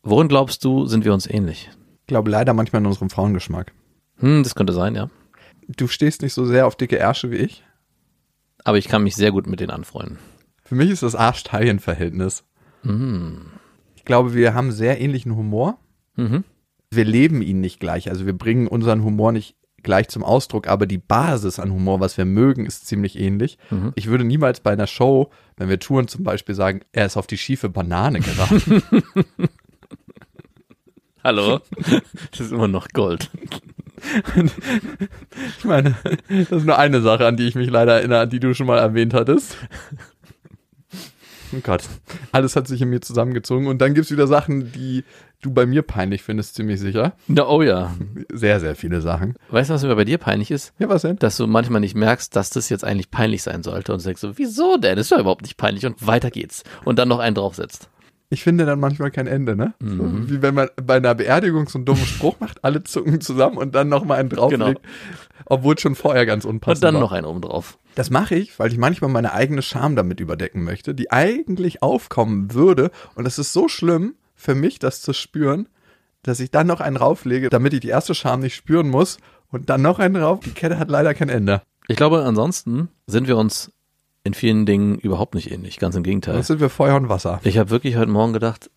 Worin 0.01 0.27
glaubst 0.27 0.63
du, 0.63 0.87
sind 0.87 1.05
wir 1.05 1.13
uns 1.13 1.29
ähnlich? 1.29 1.69
Ich 2.01 2.07
glaube 2.07 2.29
leider 2.29 2.53
manchmal 2.53 2.81
in 2.81 2.87
unserem 2.87 3.09
Frauengeschmack. 3.09 3.71
Hm, 4.17 4.43
das 4.43 4.55
könnte 4.55 4.73
sein, 4.73 4.95
ja. 4.95 5.09
Du 5.67 5.87
stehst 5.87 6.21
nicht 6.21 6.33
so 6.33 6.45
sehr 6.45 6.67
auf 6.67 6.75
dicke 6.75 6.97
Ärsche 6.97 7.31
wie 7.31 7.37
ich. 7.37 7.63
Aber 8.63 8.77
ich 8.77 8.87
kann 8.87 9.03
mich 9.03 9.15
sehr 9.15 9.31
gut 9.31 9.47
mit 9.47 9.59
denen 9.59 9.71
anfreunden. 9.71 10.19
Für 10.63 10.75
mich 10.75 10.89
ist 10.89 11.03
das 11.03 11.15
Arsch-Taillen-Verhältnis. 11.15 12.43
Ich 13.95 14.05
glaube, 14.05 14.33
wir 14.33 14.53
haben 14.53 14.71
sehr 14.71 14.99
ähnlichen 14.99 15.35
Humor. 15.35 15.77
Mhm. 16.15 16.43
Wir 16.89 17.05
leben 17.05 17.41
ihn 17.41 17.59
nicht 17.61 17.79
gleich. 17.79 18.09
Also 18.09 18.25
wir 18.25 18.37
bringen 18.37 18.67
unseren 18.67 19.03
Humor 19.03 19.31
nicht 19.31 19.55
gleich 19.83 20.07
zum 20.07 20.23
Ausdruck, 20.23 20.67
aber 20.67 20.85
die 20.85 20.97
Basis 20.97 21.59
an 21.59 21.71
Humor, 21.71 21.99
was 21.99 22.17
wir 22.17 22.25
mögen, 22.25 22.65
ist 22.65 22.87
ziemlich 22.87 23.19
ähnlich. 23.19 23.57
Ich 23.95 24.07
würde 24.07 24.23
niemals 24.23 24.59
bei 24.59 24.71
einer 24.71 24.87
Show, 24.87 25.29
wenn 25.57 25.69
wir 25.69 25.79
touren 25.79 26.07
zum 26.07 26.23
Beispiel, 26.23 26.55
sagen, 26.55 26.81
er 26.91 27.05
ist 27.05 27.17
auf 27.17 27.27
die 27.27 27.37
schiefe 27.37 27.69
Banane 27.69 28.19
geraten. 28.19 28.81
Hallo? 31.23 31.59
Das 32.31 32.39
ist 32.39 32.51
immer 32.51 32.67
noch 32.67 32.89
Gold. 32.89 33.29
ich 35.57 35.63
meine, 35.63 35.95
das 36.27 36.51
ist 36.51 36.65
nur 36.65 36.77
eine 36.77 37.01
Sache, 37.01 37.25
an 37.25 37.37
die 37.37 37.47
ich 37.47 37.55
mich 37.55 37.69
leider 37.69 37.93
erinnere, 37.93 38.21
an 38.21 38.29
die 38.29 38.41
du 38.41 38.53
schon 38.53 38.67
mal 38.67 38.79
erwähnt 38.79 39.13
hattest. 39.13 39.57
Oh 41.55 41.59
Gott, 41.61 41.83
alles 42.31 42.55
hat 42.55 42.67
sich 42.67 42.81
in 42.81 42.89
mir 42.89 43.01
zusammengezogen. 43.01 43.67
Und 43.67 43.79
dann 43.79 43.93
gibt's 43.93 44.11
wieder 44.11 44.27
Sachen, 44.27 44.71
die 44.71 45.03
du 45.41 45.51
bei 45.51 45.65
mir 45.65 45.81
peinlich 45.81 46.23
findest, 46.23 46.55
ziemlich 46.55 46.79
sicher. 46.79 47.13
Na, 47.27 47.47
oh 47.47 47.61
ja. 47.61 47.93
Sehr, 48.31 48.59
sehr 48.59 48.75
viele 48.75 49.01
Sachen. 49.01 49.35
Weißt 49.49 49.69
du, 49.69 49.73
was 49.73 49.83
mir 49.83 49.95
bei 49.95 50.05
dir 50.05 50.17
peinlich 50.17 50.51
ist? 50.51 50.73
Ja, 50.79 50.89
was 50.89 51.03
denn? 51.03 51.17
Dass 51.17 51.37
du 51.37 51.45
manchmal 51.47 51.81
nicht 51.81 51.95
merkst, 51.95 52.35
dass 52.35 52.49
das 52.49 52.69
jetzt 52.69 52.83
eigentlich 52.83 53.11
peinlich 53.11 53.43
sein 53.43 53.61
sollte 53.61 53.93
und 53.93 54.03
denkst 54.05 54.21
so, 54.21 54.37
wieso 54.37 54.77
denn? 54.77 54.95
Das 54.95 55.07
ist 55.07 55.11
ja 55.11 55.19
überhaupt 55.19 55.43
nicht 55.43 55.57
peinlich 55.57 55.85
und 55.85 56.05
weiter 56.05 56.31
geht's. 56.31 56.63
Und 56.85 56.97
dann 56.97 57.09
noch 57.09 57.19
einen 57.19 57.35
draufsetzt. 57.35 57.89
Ich 58.33 58.41
finde 58.43 58.65
dann 58.65 58.79
manchmal 58.79 59.11
kein 59.11 59.27
Ende, 59.27 59.55
ne? 59.55 59.75
Mhm. 59.79 59.97
So, 59.97 60.29
wie 60.31 60.41
wenn 60.41 60.55
man 60.55 60.69
bei 60.83 60.95
einer 60.95 61.13
Beerdigung 61.13 61.69
so 61.69 61.77
einen 61.77 61.85
dummen 61.85 62.03
Spruch 62.03 62.39
macht, 62.39 62.63
alle 62.63 62.83
zucken 62.83 63.21
zusammen 63.21 63.57
und 63.57 63.75
dann 63.75 63.89
nochmal 63.89 64.19
einen 64.19 64.29
drauflegt, 64.29 64.81
obwohl 65.45 65.75
es 65.75 65.81
schon 65.81 65.93
vorher 65.93 66.25
ganz 66.25 66.43
unpassend 66.43 66.81
Genau. 66.81 66.87
Und 66.87 66.93
dann 66.95 66.95
war. 66.95 67.01
noch 67.01 67.11
einen 67.11 67.27
oben 67.27 67.41
drauf. 67.41 67.77
Das 67.93 68.09
mache 68.09 68.33
ich, 68.33 68.57
weil 68.57 68.71
ich 68.71 68.79
manchmal 68.79 69.11
meine 69.11 69.33
eigene 69.33 69.61
Scham 69.61 69.95
damit 69.95 70.19
überdecken 70.19 70.63
möchte, 70.63 70.95
die 70.95 71.11
eigentlich 71.11 71.83
aufkommen 71.83 72.55
würde. 72.55 72.89
Und 73.13 73.27
es 73.27 73.37
ist 73.37 73.53
so 73.53 73.67
schlimm 73.67 74.15
für 74.33 74.55
mich, 74.55 74.79
das 74.79 75.03
zu 75.03 75.13
spüren, 75.13 75.69
dass 76.23 76.39
ich 76.39 76.49
dann 76.49 76.65
noch 76.65 76.81
einen 76.81 76.97
rauflege, 76.97 77.49
damit 77.49 77.73
ich 77.73 77.81
die 77.81 77.89
erste 77.89 78.15
Scham 78.15 78.39
nicht 78.39 78.55
spüren 78.55 78.89
muss 78.89 79.19
und 79.51 79.69
dann 79.69 79.83
noch 79.83 79.99
einen 79.99 80.15
drauf. 80.15 80.39
Die 80.39 80.49
Kette 80.51 80.79
hat 80.79 80.89
leider 80.89 81.13
kein 81.13 81.29
Ende. 81.29 81.61
Ich 81.87 81.97
glaube, 81.97 82.23
ansonsten 82.23 82.87
sind 83.05 83.27
wir 83.27 83.37
uns 83.37 83.71
in 84.23 84.33
vielen 84.33 84.65
Dingen 84.65 84.97
überhaupt 84.97 85.35
nicht 85.35 85.51
ähnlich. 85.51 85.79
Ganz 85.79 85.95
im 85.95 86.03
Gegenteil. 86.03 86.35
Jetzt 86.35 86.47
sind 86.47 86.59
wir 86.59 86.69
Feuer 86.69 86.95
und 86.95 87.09
Wasser. 87.09 87.39
Ich 87.43 87.57
habe 87.57 87.69
wirklich 87.69 87.97
heute 87.97 88.11
Morgen 88.11 88.33
gedacht, 88.33 88.69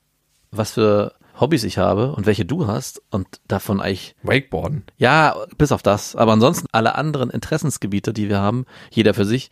was 0.50 0.73
für 0.73 1.15
Hobbys 1.38 1.65
ich 1.65 1.79
habe 1.79 2.12
und 2.12 2.26
welche 2.26 2.45
du 2.45 2.67
hast 2.67 3.03
und 3.11 3.26
davon 3.47 3.81
eigentlich, 3.81 4.17
Wakeboarden. 4.23 4.85
ja, 4.97 5.37
bis 5.59 5.71
auf 5.71 5.83
das, 5.83 6.17
aber 6.17 6.33
ansonsten 6.33 6.67
alle 6.73 6.95
anderen 6.95 7.31
Interessensgebiete, 7.31 8.12
die 8.12 8.29
wir 8.29 8.41
haben, 8.41 8.65
jeder 8.91 9.12
für 9.15 9.26
sich, 9.26 9.50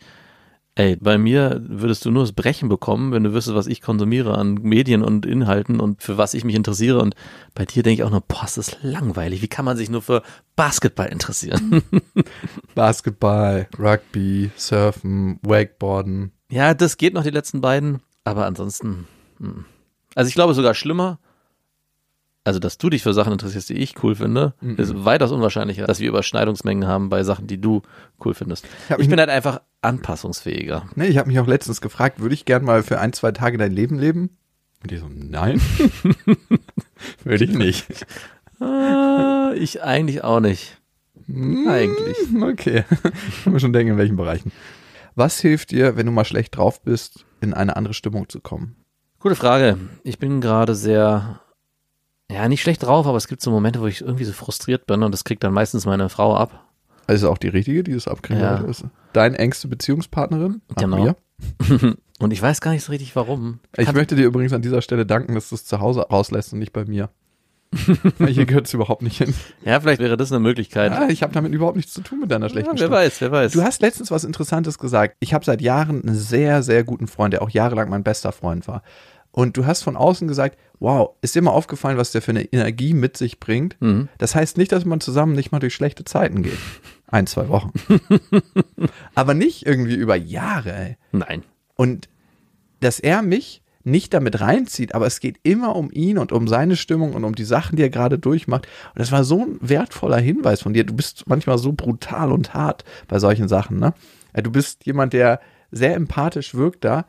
ey, 0.75 0.97
bei 0.97 1.17
mir 1.17 1.61
würdest 1.65 2.05
du 2.05 2.11
nur 2.11 2.23
das 2.23 2.33
Brechen 2.33 2.69
bekommen, 2.69 3.11
wenn 3.11 3.23
du 3.23 3.33
wüsstest, 3.33 3.55
was 3.55 3.67
ich 3.67 3.81
konsumiere 3.81 4.37
an 4.37 4.55
Medien 4.55 5.03
und 5.03 5.25
Inhalten 5.25 5.79
und 5.79 6.03
für 6.03 6.17
was 6.17 6.33
ich 6.33 6.43
mich 6.43 6.55
interessiere 6.55 6.99
und 7.01 7.15
bei 7.53 7.65
dir 7.65 7.81
denke 7.81 8.01
ich 8.01 8.03
auch 8.05 8.11
nur, 8.11 8.21
boah, 8.21 8.43
ist 8.43 8.57
das 8.57 8.77
langweilig, 8.83 9.41
wie 9.41 9.47
kann 9.47 9.65
man 9.65 9.77
sich 9.77 9.89
nur 9.89 10.01
für 10.01 10.21
Basketball 10.55 11.07
interessieren? 11.07 11.81
Basketball, 12.75 13.67
Rugby, 13.79 14.51
Surfen, 14.57 15.39
Wakeboarden. 15.41 16.31
Ja, 16.49 16.73
das 16.73 16.97
geht 16.97 17.13
noch 17.13 17.23
die 17.23 17.31
letzten 17.31 17.61
beiden, 17.61 18.01
aber 18.23 18.45
ansonsten. 18.45 19.07
hm. 19.39 19.65
Also 20.13 20.29
ich 20.29 20.35
glaube 20.35 20.53
sogar 20.53 20.73
schlimmer. 20.73 21.19
Also, 22.45 22.59
dass 22.59 22.77
du 22.77 22.89
dich 22.89 23.03
für 23.03 23.13
Sachen 23.13 23.33
interessierst, 23.33 23.69
die 23.69 23.73
ich 23.73 24.01
cool 24.03 24.15
finde, 24.15 24.53
Mhm. 24.61 24.75
ist 24.77 25.03
weitaus 25.03 25.31
unwahrscheinlicher, 25.31 25.87
dass 25.87 25.99
wir 25.99 26.07
Überschneidungsmengen 26.07 26.87
haben 26.87 27.09
bei 27.09 27.23
Sachen, 27.23 27.47
die 27.47 27.59
du 27.59 27.81
cool 28.23 28.33
findest. 28.35 28.65
Ich 28.89 28.97
mich- 28.97 29.09
bin 29.09 29.19
halt 29.19 29.29
einfach 29.31 29.61
anpassungsfähiger. 29.81 30.85
Nee, 30.95 31.07
ich 31.07 31.17
habe 31.17 31.27
mich 31.27 31.39
auch 31.39 31.47
letztens 31.47 31.81
gefragt, 31.81 32.19
würde 32.21 32.35
ich 32.35 32.45
gern 32.45 32.63
mal 32.63 32.83
für 32.83 32.99
ein, 32.99 33.11
zwei 33.13 33.31
Tage 33.31 33.57
dein 33.57 33.71
Leben 33.73 33.97
leben? 33.99 34.29
Und 34.83 34.91
die 34.91 34.97
so, 34.97 35.07
nein. 35.11 35.59
würde 37.23 37.43
ich 37.45 37.53
nicht. 37.53 37.87
Ah, 38.59 39.51
ich 39.55 39.83
eigentlich 39.83 40.23
auch 40.23 40.39
nicht. 40.39 40.77
Eigentlich. 41.27 42.17
Hm, 42.29 42.43
Okay. 42.43 42.83
Kann 43.43 43.53
man 43.53 43.59
schon 43.59 43.73
denken, 43.73 43.93
in 43.93 43.97
welchen 43.97 44.15
Bereichen. 44.17 44.51
Was 45.15 45.39
hilft 45.39 45.71
dir, 45.71 45.97
wenn 45.97 46.05
du 46.05 46.11
mal 46.11 46.25
schlecht 46.25 46.55
drauf 46.57 46.81
bist, 46.83 47.25
in 47.41 47.53
eine 47.53 47.75
andere 47.75 47.93
Stimmung 47.93 48.29
zu 48.29 48.39
kommen? 48.41 48.75
Gute 49.19 49.35
Frage. 49.35 49.77
Ich 50.03 50.19
bin 50.19 50.41
gerade 50.41 50.75
sehr, 50.75 51.39
ja, 52.31 52.47
nicht 52.49 52.61
schlecht 52.61 52.83
drauf, 52.83 53.05
aber 53.07 53.17
es 53.17 53.27
gibt 53.27 53.41
so 53.41 53.51
Momente, 53.51 53.79
wo 53.81 53.87
ich 53.87 54.01
irgendwie 54.01 54.23
so 54.25 54.33
frustriert 54.33 54.85
bin 54.87 55.03
und 55.03 55.11
das 55.11 55.23
kriegt 55.23 55.43
dann 55.43 55.53
meistens 55.53 55.85
meine 55.85 56.09
Frau 56.09 56.35
ab. 56.35 56.63
Also 57.07 57.29
auch 57.29 57.37
die 57.37 57.49
richtige, 57.49 57.83
die 57.83 57.93
das 57.93 58.07
abkriegen 58.07 58.41
Ja. 58.41 58.63
deine 59.13 59.37
engste 59.37 59.67
Beziehungspartnerin? 59.67 60.61
Genau. 60.75 60.97
mir? 61.03 61.15
Und 62.19 62.31
ich 62.31 62.41
weiß 62.41 62.61
gar 62.61 62.71
nicht 62.71 62.83
so 62.85 62.93
richtig 62.93 63.13
warum. 63.17 63.59
Ich 63.75 63.85
Kann- 63.87 63.95
möchte 63.95 64.15
dir 64.15 64.25
übrigens 64.25 64.53
an 64.53 64.61
dieser 64.61 64.81
Stelle 64.81 65.05
danken, 65.05 65.35
dass 65.35 65.49
du 65.49 65.55
es 65.55 65.65
zu 65.65 65.81
Hause 65.81 66.01
rauslässt 66.09 66.53
und 66.53 66.59
nicht 66.59 66.71
bei 66.71 66.85
mir. 66.85 67.09
Hier 68.25 68.45
gehört 68.45 68.67
es 68.67 68.73
überhaupt 68.73 69.01
nicht 69.01 69.17
hin. 69.17 69.33
ja, 69.65 69.81
vielleicht 69.81 69.99
wäre 69.99 70.15
das 70.15 70.31
eine 70.31 70.39
Möglichkeit. 70.39 70.93
Ja, 70.93 71.09
ich 71.09 71.23
habe 71.23 71.33
damit 71.33 71.51
überhaupt 71.51 71.75
nichts 71.75 71.91
zu 71.91 71.99
tun 72.01 72.21
mit 72.21 72.31
deiner 72.31 72.45
Ja, 72.45 72.49
schlechten 72.51 72.71
wer 72.71 72.77
Stimmung. 72.77 72.93
weiß, 72.95 73.19
wer 73.21 73.31
weiß. 73.33 73.51
Du 73.51 73.63
hast 73.63 73.81
letztens 73.81 74.11
was 74.11 74.23
Interessantes 74.23 74.79
gesagt. 74.79 75.17
Ich 75.19 75.33
habe 75.33 75.43
seit 75.43 75.61
Jahren 75.61 76.01
einen 76.05 76.15
sehr, 76.15 76.63
sehr 76.63 76.85
guten 76.85 77.07
Freund, 77.07 77.33
der 77.33 77.41
auch 77.41 77.49
jahrelang 77.49 77.89
mein 77.89 78.03
bester 78.03 78.31
Freund 78.31 78.65
war. 78.69 78.81
Und 79.35 79.57
du 79.57 79.65
hast 79.65 79.83
von 79.83 79.97
außen 79.97 80.29
gesagt, 80.29 80.57
wow, 80.79 81.09
ist 81.19 81.35
dir 81.35 81.41
mal 81.41 81.51
aufgefallen, 81.51 81.97
was 81.97 82.13
der 82.13 82.21
für 82.21 82.31
eine 82.31 82.45
Energie 82.53 82.93
mit 82.93 83.17
sich 83.17 83.41
bringt? 83.41 83.75
Mhm. 83.81 84.07
Das 84.17 84.33
heißt 84.33 84.57
nicht, 84.57 84.71
dass 84.71 84.85
man 84.85 85.01
zusammen 85.01 85.33
nicht 85.35 85.51
mal 85.51 85.59
durch 85.59 85.75
schlechte 85.75 86.05
Zeiten 86.05 86.41
geht. 86.41 86.57
Ein, 87.07 87.27
zwei 87.27 87.49
Wochen. 87.49 87.73
Aber 89.13 89.33
nicht 89.33 89.65
irgendwie 89.65 89.95
über 89.95 90.15
Jahre, 90.15 90.73
ey. 90.73 90.97
Nein. 91.11 91.43
Und 91.75 92.07
dass 92.79 93.01
er 93.01 93.23
mich 93.23 93.61
nicht 93.83 94.13
damit 94.13 94.39
reinzieht, 94.39 94.95
aber 94.95 95.05
es 95.05 95.19
geht 95.19 95.37
immer 95.43 95.75
um 95.75 95.91
ihn 95.91 96.17
und 96.17 96.31
um 96.31 96.47
seine 96.47 96.75
Stimmung 96.75 97.13
und 97.13 97.23
um 97.23 97.35
die 97.35 97.43
Sachen, 97.43 97.75
die 97.75 97.83
er 97.83 97.89
gerade 97.89 98.17
durchmacht. 98.17 98.67
Und 98.95 98.99
das 98.99 99.11
war 99.11 99.23
so 99.23 99.41
ein 99.43 99.57
wertvoller 99.59 100.17
Hinweis 100.17 100.61
von 100.61 100.73
dir. 100.73 100.85
Du 100.85 100.95
bist 100.95 101.25
manchmal 101.27 101.57
so 101.57 101.73
brutal 101.73 102.31
und 102.31 102.53
hart 102.53 102.85
bei 103.07 103.19
solchen 103.19 103.47
Sachen, 103.47 103.79
ne? 103.79 103.93
Ja, 104.33 104.41
Du 104.41 104.51
bist 104.51 104.85
jemand, 104.85 105.13
der 105.13 105.41
sehr 105.71 105.93
empathisch 105.93 106.55
wirkt 106.55 106.85
da, 106.85 107.05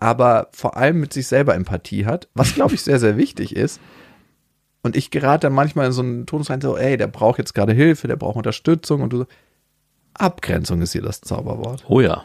aber 0.00 0.48
vor 0.52 0.76
allem 0.76 1.00
mit 1.00 1.12
sich 1.12 1.26
selber 1.26 1.54
Empathie 1.54 2.06
hat, 2.06 2.28
was 2.34 2.54
glaube 2.54 2.74
ich 2.74 2.82
sehr, 2.82 2.98
sehr 2.98 3.16
wichtig 3.16 3.54
ist. 3.54 3.80
Und 4.82 4.96
ich 4.96 5.10
gerate 5.10 5.46
dann 5.46 5.52
manchmal 5.52 5.86
in 5.86 5.92
so 5.92 6.02
einen 6.02 6.26
Tonus 6.26 6.50
rein, 6.50 6.60
so, 6.60 6.76
ey, 6.76 6.96
der 6.96 7.06
braucht 7.06 7.38
jetzt 7.38 7.54
gerade 7.54 7.74
Hilfe, 7.74 8.08
der 8.08 8.16
braucht 8.16 8.36
Unterstützung 8.36 9.02
und 9.02 9.12
du 9.12 9.18
so. 9.18 9.26
Abgrenzung 10.14 10.82
ist 10.82 10.92
hier 10.92 11.02
das 11.02 11.20
Zauberwort. 11.20 11.84
Oh 11.88 12.00
ja. 12.00 12.24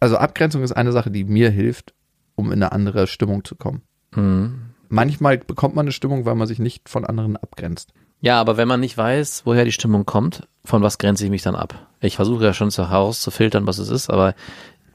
Also 0.00 0.16
Abgrenzung 0.16 0.62
ist 0.62 0.72
eine 0.72 0.92
Sache, 0.92 1.10
die 1.10 1.24
mir 1.24 1.50
hilft, 1.50 1.92
um 2.34 2.46
in 2.46 2.62
eine 2.62 2.72
andere 2.72 3.06
Stimmung 3.06 3.44
zu 3.44 3.56
kommen. 3.56 3.82
Mhm. 4.14 4.70
Manchmal 4.88 5.38
bekommt 5.38 5.74
man 5.74 5.84
eine 5.84 5.92
Stimmung, 5.92 6.24
weil 6.24 6.34
man 6.34 6.46
sich 6.46 6.58
nicht 6.58 6.88
von 6.88 7.04
anderen 7.04 7.36
abgrenzt. 7.36 7.92
Ja, 8.20 8.40
aber 8.40 8.56
wenn 8.56 8.68
man 8.68 8.80
nicht 8.80 8.96
weiß, 8.96 9.42
woher 9.46 9.64
die 9.64 9.72
Stimmung 9.72 10.06
kommt, 10.06 10.46
von 10.64 10.82
was 10.82 10.98
grenze 10.98 11.24
ich 11.24 11.30
mich 11.30 11.42
dann 11.42 11.56
ab? 11.56 11.88
Ich 12.00 12.16
versuche 12.16 12.44
ja 12.44 12.54
schon 12.54 12.70
zu 12.70 12.88
herauszufiltern, 12.88 13.66
was 13.66 13.78
es 13.78 13.88
ist, 13.88 14.10
aber 14.10 14.34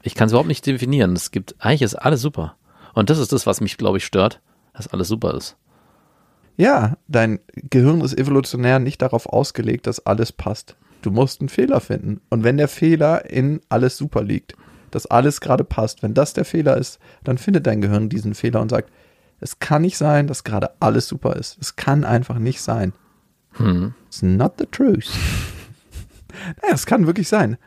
ich 0.08 0.14
kann 0.14 0.26
es 0.26 0.32
überhaupt 0.32 0.48
nicht 0.48 0.64
definieren. 0.64 1.12
Es 1.12 1.30
gibt, 1.30 1.54
eigentlich 1.58 1.82
ist 1.82 1.94
alles 1.94 2.22
super. 2.22 2.56
Und 2.94 3.10
das 3.10 3.18
ist 3.18 3.30
das, 3.32 3.46
was 3.46 3.60
mich, 3.60 3.76
glaube 3.76 3.98
ich, 3.98 4.06
stört, 4.06 4.40
dass 4.72 4.88
alles 4.88 5.08
super 5.08 5.34
ist. 5.34 5.56
Ja, 6.56 6.96
dein 7.06 7.40
Gehirn 7.54 8.00
ist 8.00 8.18
evolutionär 8.18 8.78
nicht 8.78 9.02
darauf 9.02 9.26
ausgelegt, 9.26 9.86
dass 9.86 10.04
alles 10.06 10.32
passt. 10.32 10.76
Du 11.02 11.10
musst 11.10 11.40
einen 11.40 11.50
Fehler 11.50 11.80
finden. 11.80 12.22
Und 12.30 12.42
wenn 12.42 12.56
der 12.56 12.68
Fehler 12.68 13.30
in 13.30 13.60
alles 13.68 13.98
super 13.98 14.24
liegt, 14.24 14.54
dass 14.90 15.04
alles 15.04 15.42
gerade 15.42 15.62
passt, 15.62 16.02
wenn 16.02 16.14
das 16.14 16.32
der 16.32 16.46
Fehler 16.46 16.78
ist, 16.78 16.98
dann 17.22 17.36
findet 17.36 17.66
dein 17.66 17.82
Gehirn 17.82 18.08
diesen 18.08 18.34
Fehler 18.34 18.62
und 18.62 18.70
sagt, 18.70 18.90
es 19.40 19.58
kann 19.58 19.82
nicht 19.82 19.98
sein, 19.98 20.26
dass 20.26 20.42
gerade 20.42 20.70
alles 20.80 21.06
super 21.06 21.36
ist. 21.36 21.58
Es 21.60 21.76
kann 21.76 22.02
einfach 22.04 22.38
nicht 22.38 22.62
sein. 22.62 22.94
Hm. 23.52 23.92
It's 24.06 24.22
not 24.22 24.54
the 24.58 24.66
truth. 24.66 25.10
naja, 26.62 26.74
es 26.74 26.86
kann 26.86 27.06
wirklich 27.06 27.28
sein. 27.28 27.58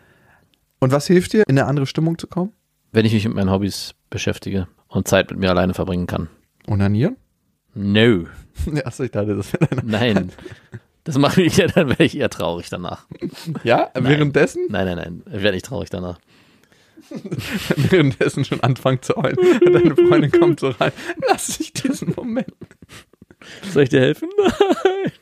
Und 0.81 0.91
was 0.91 1.05
hilft 1.05 1.33
dir, 1.33 1.43
in 1.47 1.57
eine 1.57 1.67
andere 1.67 1.85
Stimmung 1.85 2.17
zu 2.17 2.27
kommen? 2.27 2.51
Wenn 2.91 3.05
ich 3.05 3.13
mich 3.13 3.23
mit 3.25 3.35
meinen 3.35 3.51
Hobbys 3.51 3.93
beschäftige 4.09 4.67
und 4.87 5.07
Zeit 5.07 5.29
mit 5.29 5.39
mir 5.39 5.51
alleine 5.51 5.75
verbringen 5.75 6.07
kann. 6.07 6.27
Onanieren? 6.67 7.17
No. 7.75 8.25
Achso, 8.83 9.03
ich 9.03 9.11
dachte, 9.11 9.35
das 9.35 9.53
wäre 9.53 9.67
deine. 9.67 9.83
Nein. 9.85 10.31
Das 11.03 11.17
macht 11.17 11.37
mich 11.37 11.57
ja, 11.57 11.67
dann 11.67 11.89
wäre 11.89 12.03
ich 12.03 12.17
eher 12.17 12.29
traurig 12.29 12.69
danach. 12.69 13.05
Ja, 13.63 13.91
währenddessen, 13.93 14.67
Nein, 14.69 14.85
nein, 14.85 14.97
nein. 14.97 15.23
Ich 15.27 15.41
werde 15.41 15.53
nicht 15.53 15.65
traurig 15.65 15.89
danach. 15.89 16.19
währenddessen 17.75 18.43
schon 18.43 18.61
anfangen 18.61 19.01
zu 19.01 19.15
heulen. 19.15 19.37
Und 19.37 19.73
deine 19.73 19.95
Freundin 19.95 20.31
kommt 20.31 20.59
so 20.59 20.69
rein. 20.69 20.91
Lass 21.27 21.57
dich 21.57 21.73
diesen 21.73 22.13
Moment. 22.15 22.53
Soll 23.71 23.83
ich 23.83 23.89
dir 23.89 24.01
helfen? 24.01 24.29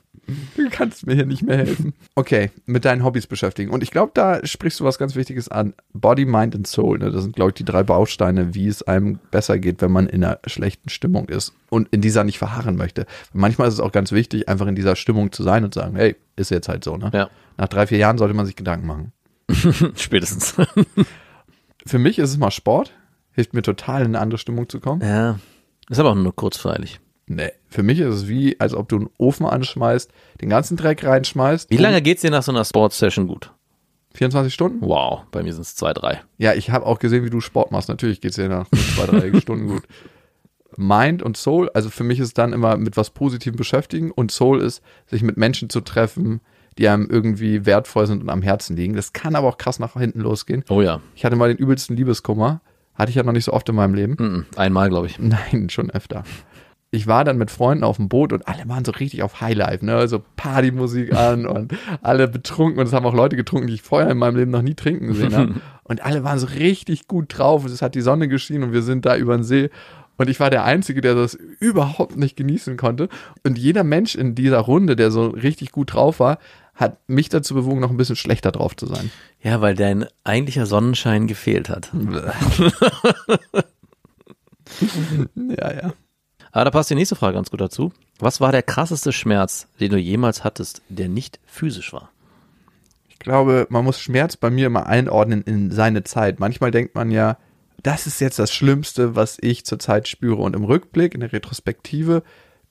Du 0.55 0.69
kannst 0.69 1.05
mir 1.05 1.15
hier 1.15 1.25
nicht 1.25 1.41
mehr 1.43 1.57
helfen. 1.57 1.93
Okay, 2.15 2.51
mit 2.65 2.85
deinen 2.85 3.03
Hobbys 3.03 3.27
beschäftigen. 3.27 3.71
Und 3.71 3.83
ich 3.83 3.91
glaube, 3.91 4.11
da 4.13 4.45
sprichst 4.45 4.79
du 4.79 4.83
was 4.83 4.97
ganz 4.97 5.15
Wichtiges 5.15 5.49
an. 5.49 5.73
Body, 5.93 6.25
Mind 6.25 6.55
and 6.55 6.67
Soul. 6.67 6.99
Ne? 6.99 7.11
Das 7.11 7.23
sind, 7.23 7.35
glaube 7.35 7.51
ich, 7.51 7.55
die 7.55 7.65
drei 7.65 7.83
Bausteine, 7.83 8.53
wie 8.55 8.67
es 8.67 8.83
einem 8.83 9.19
besser 9.31 9.59
geht, 9.59 9.81
wenn 9.81 9.91
man 9.91 10.07
in 10.07 10.23
einer 10.23 10.39
schlechten 10.45 10.89
Stimmung 10.89 11.29
ist 11.29 11.53
und 11.69 11.87
in 11.91 12.01
dieser 12.01 12.23
nicht 12.23 12.37
verharren 12.37 12.75
möchte. 12.75 13.05
Manchmal 13.33 13.67
ist 13.67 13.75
es 13.75 13.79
auch 13.79 13.91
ganz 13.91 14.11
wichtig, 14.11 14.49
einfach 14.49 14.67
in 14.67 14.75
dieser 14.75 14.95
Stimmung 14.95 15.31
zu 15.31 15.43
sein 15.43 15.63
und 15.63 15.73
zu 15.73 15.79
sagen, 15.79 15.95
hey, 15.95 16.15
ist 16.35 16.51
jetzt 16.51 16.69
halt 16.69 16.83
so. 16.83 16.97
Ne? 16.97 17.11
Ja. 17.13 17.29
Nach 17.57 17.67
drei, 17.67 17.87
vier 17.87 17.97
Jahren 17.97 18.17
sollte 18.17 18.33
man 18.33 18.45
sich 18.45 18.55
Gedanken 18.55 18.87
machen. 18.87 19.11
Spätestens. 19.95 20.55
Für 21.85 21.99
mich 21.99 22.19
ist 22.19 22.29
es 22.29 22.37
mal 22.37 22.51
Sport. 22.51 22.93
Hilft 23.31 23.53
mir 23.53 23.61
total, 23.61 24.01
in 24.01 24.07
eine 24.07 24.19
andere 24.19 24.37
Stimmung 24.37 24.69
zu 24.69 24.79
kommen. 24.79 25.01
ja. 25.01 25.39
Ist 25.89 25.97
aber 25.97 26.11
auch 26.11 26.15
nur 26.15 26.35
kurzweilig. 26.35 26.99
Nee, 27.31 27.51
für 27.67 27.83
mich 27.83 27.99
ist 27.99 28.15
es 28.15 28.27
wie, 28.27 28.59
als 28.59 28.73
ob 28.73 28.89
du 28.89 28.95
einen 28.95 29.09
Ofen 29.19 29.45
anschmeißt, 29.45 30.11
den 30.41 30.49
ganzen 30.49 30.77
Dreck 30.77 31.05
reinschmeißt. 31.05 31.69
Wie 31.69 31.77
lange 31.77 32.01
geht's 32.01 32.21
dir 32.21 32.31
nach 32.31 32.41
so 32.41 32.51
einer 32.51 32.65
Sportsession 32.65 33.27
gut? 33.27 33.53
24 34.15 34.51
Stunden? 34.51 34.79
Wow, 34.81 35.25
bei 35.29 35.43
mir 35.43 35.53
sind 35.53 35.61
es 35.61 35.75
zwei, 35.75 35.93
drei. 35.93 36.21
Ja, 36.39 36.55
ich 36.55 36.71
habe 36.71 36.87
auch 36.87 36.97
gesehen, 36.97 37.23
wie 37.23 37.29
du 37.29 37.39
Sport 37.39 37.71
machst. 37.71 37.87
Natürlich 37.87 38.19
geht's 38.19 38.35
dir 38.35 38.49
nach 38.49 38.67
zwei, 38.95 39.05
drei 39.05 39.39
Stunden 39.41 39.67
gut. 39.67 39.83
Mind 40.75 41.21
und 41.21 41.37
Soul, 41.37 41.69
also 41.75 41.91
für 41.91 42.03
mich 42.03 42.19
ist 42.19 42.37
dann 42.39 42.51
immer 42.51 42.77
mit 42.77 42.97
was 42.97 43.11
Positivem 43.11 43.57
beschäftigen 43.57 44.09
und 44.09 44.31
Soul 44.31 44.59
ist, 44.59 44.81
sich 45.05 45.21
mit 45.21 45.37
Menschen 45.37 45.69
zu 45.69 45.81
treffen, 45.81 46.41
die 46.79 46.87
einem 46.87 47.07
irgendwie 47.11 47.67
wertvoll 47.67 48.07
sind 48.07 48.23
und 48.23 48.29
am 48.29 48.41
Herzen 48.41 48.75
liegen. 48.75 48.95
Das 48.95 49.13
kann 49.13 49.35
aber 49.35 49.47
auch 49.47 49.57
krass 49.57 49.77
nach 49.77 49.93
hinten 49.93 50.21
losgehen. 50.21 50.63
Oh 50.69 50.81
ja. 50.81 51.01
Ich 51.13 51.25
hatte 51.25 51.35
mal 51.35 51.49
den 51.49 51.57
übelsten 51.57 51.95
Liebeskummer. 51.95 52.61
Hatte 52.95 53.11
ich 53.11 53.15
ja 53.15 53.23
noch 53.23 53.33
nicht 53.33 53.45
so 53.45 53.53
oft 53.53 53.69
in 53.69 53.75
meinem 53.75 53.93
Leben. 53.93 54.45
Einmal, 54.55 54.89
glaube 54.89 55.07
ich. 55.07 55.19
Nein, 55.19 55.69
schon 55.69 55.89
öfter. 55.89 56.23
Ich 56.91 57.05
war 57.05 57.23
dann 57.23 57.37
mit 57.37 57.51
Freunden 57.51 57.83
auf 57.83 57.97
dem 57.97 58.09
Boot 58.09 58.33
und 58.33 58.47
alle 58.47 58.67
waren 58.67 58.83
so 58.83 58.91
richtig 58.91 59.21
auf 59.21 59.41
Highlife, 59.41 59.85
ne? 59.85 60.07
So 60.07 60.23
Partymusik 60.35 61.13
an 61.15 61.45
und 61.47 61.73
alle 62.01 62.27
betrunken 62.27 62.79
und 62.79 62.87
es 62.87 62.93
haben 62.93 63.05
auch 63.05 63.13
Leute 63.13 63.35
getrunken, 63.35 63.67
die 63.67 63.75
ich 63.75 63.81
vorher 63.81 64.09
in 64.09 64.17
meinem 64.17 64.37
Leben 64.37 64.51
noch 64.51 64.63
nie 64.63 64.75
trinken 64.75 65.07
gesehen 65.07 65.35
habe. 65.35 65.55
Und 65.89 66.05
alle 66.05 66.23
waren 66.23 66.37
so 66.37 66.45
richtig 66.45 67.07
gut 67.07 67.35
drauf 67.35 67.65
und 67.65 67.71
es 67.71 67.81
hat 67.81 67.95
die 67.95 68.01
Sonne 68.01 68.27
geschienen 68.27 68.65
und 68.65 68.73
wir 68.73 68.83
sind 68.83 69.07
da 69.07 69.17
über 69.17 69.35
den 69.35 69.43
See. 69.43 69.71
Und 70.17 70.29
ich 70.29 70.39
war 70.39 70.51
der 70.51 70.63
Einzige, 70.63 71.01
der 71.01 71.15
das 71.15 71.33
überhaupt 71.33 72.15
nicht 72.15 72.35
genießen 72.35 72.77
konnte. 72.77 73.09
Und 73.43 73.57
jeder 73.57 73.83
Mensch 73.83 74.13
in 74.13 74.35
dieser 74.35 74.59
Runde, 74.59 74.95
der 74.95 75.09
so 75.09 75.29
richtig 75.29 75.71
gut 75.71 75.95
drauf 75.95 76.19
war, 76.19 76.37
hat 76.75 76.97
mich 77.09 77.29
dazu 77.29 77.55
bewogen, 77.55 77.79
noch 77.79 77.89
ein 77.89 77.97
bisschen 77.97 78.15
schlechter 78.15 78.51
drauf 78.51 78.75
zu 78.75 78.85
sein. 78.85 79.09
Ja, 79.41 79.61
weil 79.61 79.75
dein 79.75 80.05
eigentlicher 80.23 80.65
Sonnenschein 80.65 81.25
gefehlt 81.25 81.69
hat. 81.69 81.91
Aber 86.59 86.65
da 86.65 86.71
passt 86.71 86.89
die 86.89 86.95
nächste 86.95 87.15
Frage 87.15 87.35
ganz 87.35 87.51
gut 87.51 87.61
dazu. 87.61 87.93
Was 88.19 88.41
war 88.41 88.51
der 88.51 88.63
krasseste 88.63 89.13
Schmerz, 89.13 89.69
den 89.79 89.91
du 89.91 89.97
jemals 89.97 90.43
hattest, 90.43 90.81
der 90.89 91.07
nicht 91.07 91.39
physisch 91.45 91.93
war? 91.93 92.11
Ich 93.07 93.17
glaube, 93.17 93.65
man 93.69 93.85
muss 93.85 94.01
Schmerz 94.01 94.35
bei 94.35 94.49
mir 94.49 94.67
immer 94.67 94.85
einordnen 94.85 95.41
in 95.43 95.71
seine 95.71 96.03
Zeit. 96.03 96.41
Manchmal 96.41 96.71
denkt 96.71 96.95
man 96.95 97.11
ja, 97.11 97.37
das 97.81 98.07
ist 98.07 98.19
jetzt 98.19 98.39
das 98.39 98.51
Schlimmste, 98.51 99.15
was 99.15 99.37
ich 99.39 99.65
zurzeit 99.65 100.09
spüre. 100.09 100.41
Und 100.41 100.53
im 100.53 100.65
Rückblick, 100.65 101.13
in 101.13 101.21
der 101.21 101.31
Retrospektive, 101.31 102.23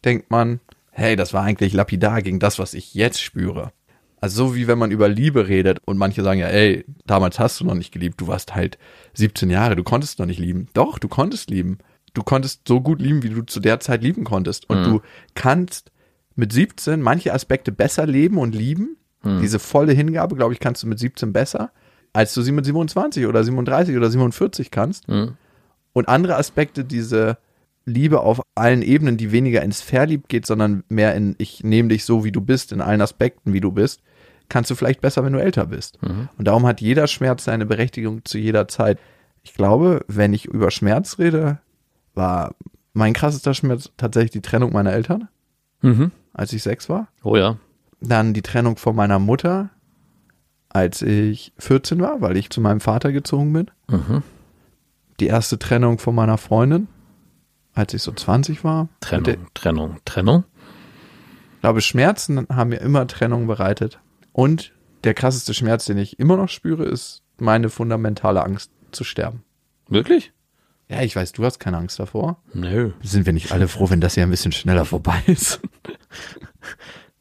denkt 0.04 0.30
man, 0.30 0.60
hey, 0.90 1.16
das 1.16 1.32
war 1.32 1.44
eigentlich 1.44 1.72
lapidar 1.72 2.20
gegen 2.20 2.40
das, 2.40 2.58
was 2.58 2.74
ich 2.74 2.92
jetzt 2.92 3.22
spüre. 3.22 3.72
Also 4.20 4.48
so 4.48 4.54
wie 4.54 4.66
wenn 4.66 4.78
man 4.78 4.90
über 4.90 5.08
Liebe 5.08 5.48
redet 5.48 5.80
und 5.86 5.96
manche 5.96 6.22
sagen 6.22 6.40
ja, 6.40 6.48
ey, 6.48 6.84
damals 7.06 7.38
hast 7.38 7.58
du 7.58 7.64
noch 7.64 7.74
nicht 7.74 7.92
geliebt, 7.92 8.20
du 8.20 8.26
warst 8.26 8.54
halt 8.54 8.76
17 9.14 9.48
Jahre, 9.48 9.76
du 9.76 9.82
konntest 9.82 10.18
noch 10.18 10.26
nicht 10.26 10.40
lieben. 10.40 10.68
Doch, 10.74 10.98
du 10.98 11.08
konntest 11.08 11.48
lieben. 11.48 11.78
Du 12.14 12.22
konntest 12.22 12.66
so 12.66 12.80
gut 12.80 13.00
lieben, 13.00 13.22
wie 13.22 13.28
du 13.30 13.42
zu 13.42 13.60
der 13.60 13.80
Zeit 13.80 14.02
lieben 14.02 14.24
konntest. 14.24 14.68
Und 14.68 14.80
Mhm. 14.80 14.84
du 14.84 15.00
kannst 15.34 15.90
mit 16.36 16.52
17 16.52 17.00
manche 17.02 17.32
Aspekte 17.34 17.72
besser 17.72 18.06
leben 18.06 18.38
und 18.38 18.54
lieben. 18.54 18.96
Mhm. 19.22 19.40
Diese 19.40 19.58
volle 19.58 19.92
Hingabe, 19.92 20.36
glaube 20.36 20.52
ich, 20.54 20.60
kannst 20.60 20.82
du 20.82 20.86
mit 20.86 20.98
17 20.98 21.32
besser, 21.32 21.70
als 22.12 22.32
du 22.34 22.42
sie 22.42 22.52
mit 22.52 22.64
27 22.64 23.26
oder 23.26 23.42
37 23.44 23.96
oder 23.96 24.10
47 24.10 24.70
kannst. 24.70 25.08
Mhm. 25.08 25.32
Und 25.92 26.08
andere 26.08 26.36
Aspekte, 26.36 26.84
diese 26.84 27.38
Liebe 27.84 28.20
auf 28.20 28.40
allen 28.54 28.82
Ebenen, 28.82 29.16
die 29.16 29.32
weniger 29.32 29.62
ins 29.62 29.80
Verlieb 29.80 30.28
geht, 30.28 30.46
sondern 30.46 30.84
mehr 30.88 31.14
in 31.14 31.34
ich 31.38 31.64
nehme 31.64 31.88
dich 31.88 32.04
so, 32.04 32.22
wie 32.24 32.32
du 32.32 32.40
bist, 32.40 32.70
in 32.72 32.80
allen 32.80 33.00
Aspekten, 33.00 33.52
wie 33.52 33.60
du 33.60 33.72
bist, 33.72 34.02
kannst 34.50 34.70
du 34.70 34.74
vielleicht 34.74 35.00
besser, 35.00 35.24
wenn 35.24 35.32
du 35.32 35.40
älter 35.40 35.66
bist. 35.66 35.98
Und 36.36 36.46
darum 36.46 36.66
hat 36.66 36.80
jeder 36.80 37.06
Schmerz 37.06 37.44
seine 37.44 37.66
Berechtigung 37.66 38.24
zu 38.24 38.38
jeder 38.38 38.68
Zeit. 38.68 38.98
Ich 39.42 39.54
glaube, 39.54 40.04
wenn 40.06 40.32
ich 40.34 40.44
über 40.44 40.70
Schmerz 40.70 41.18
rede, 41.18 41.58
war 42.18 42.54
mein 42.92 43.14
krassester 43.14 43.54
Schmerz 43.54 43.90
tatsächlich 43.96 44.32
die 44.32 44.42
Trennung 44.42 44.72
meiner 44.74 44.92
Eltern, 44.92 45.28
Mhm. 45.80 46.10
als 46.34 46.52
ich 46.52 46.62
sechs 46.62 46.88
war. 46.90 47.08
Oh 47.22 47.36
ja. 47.36 47.56
Dann 48.00 48.34
die 48.34 48.42
Trennung 48.42 48.76
von 48.76 48.94
meiner 48.94 49.18
Mutter, 49.18 49.70
als 50.68 51.00
ich 51.02 51.52
14 51.58 52.00
war, 52.00 52.20
weil 52.20 52.36
ich 52.36 52.50
zu 52.50 52.60
meinem 52.60 52.80
Vater 52.80 53.10
gezogen 53.12 53.52
bin. 53.52 53.70
Mhm. 53.88 54.22
Die 55.20 55.26
erste 55.28 55.58
Trennung 55.58 55.98
von 55.98 56.14
meiner 56.14 56.36
Freundin, 56.38 56.86
als 57.74 57.94
ich 57.94 58.02
so 58.02 58.12
20 58.12 58.62
war. 58.64 58.88
Trennung, 59.00 59.24
Der- 59.24 59.38
Trennung, 59.54 59.96
Trennung. 60.04 60.44
Ich 61.54 61.60
glaube, 61.62 61.80
Schmerzen 61.80 62.46
haben 62.52 62.70
mir 62.70 62.80
immer 62.80 63.06
Trennung 63.06 63.46
bereitet. 63.46 63.98
Und 64.32 64.72
der 65.04 65.14
krasseste 65.14 65.54
Schmerz, 65.54 65.86
den 65.86 65.98
ich 65.98 66.18
immer 66.20 66.36
noch 66.36 66.48
spüre, 66.48 66.84
ist 66.84 67.22
meine 67.38 67.68
fundamentale 67.70 68.42
Angst 68.44 68.70
zu 68.92 69.02
sterben. 69.04 69.42
Wirklich? 69.88 70.32
Ja, 70.88 71.02
ich 71.02 71.14
weiß, 71.14 71.32
du 71.32 71.44
hast 71.44 71.58
keine 71.58 71.76
Angst 71.76 71.98
davor. 71.98 72.42
Nö. 72.54 72.92
Sind 73.02 73.26
wir 73.26 73.32
nicht 73.32 73.52
alle 73.52 73.68
froh, 73.68 73.90
wenn 73.90 74.00
das 74.00 74.14
hier 74.14 74.22
ein 74.22 74.30
bisschen 74.30 74.52
schneller 74.52 74.84
vorbei 74.84 75.22
ist? 75.26 75.60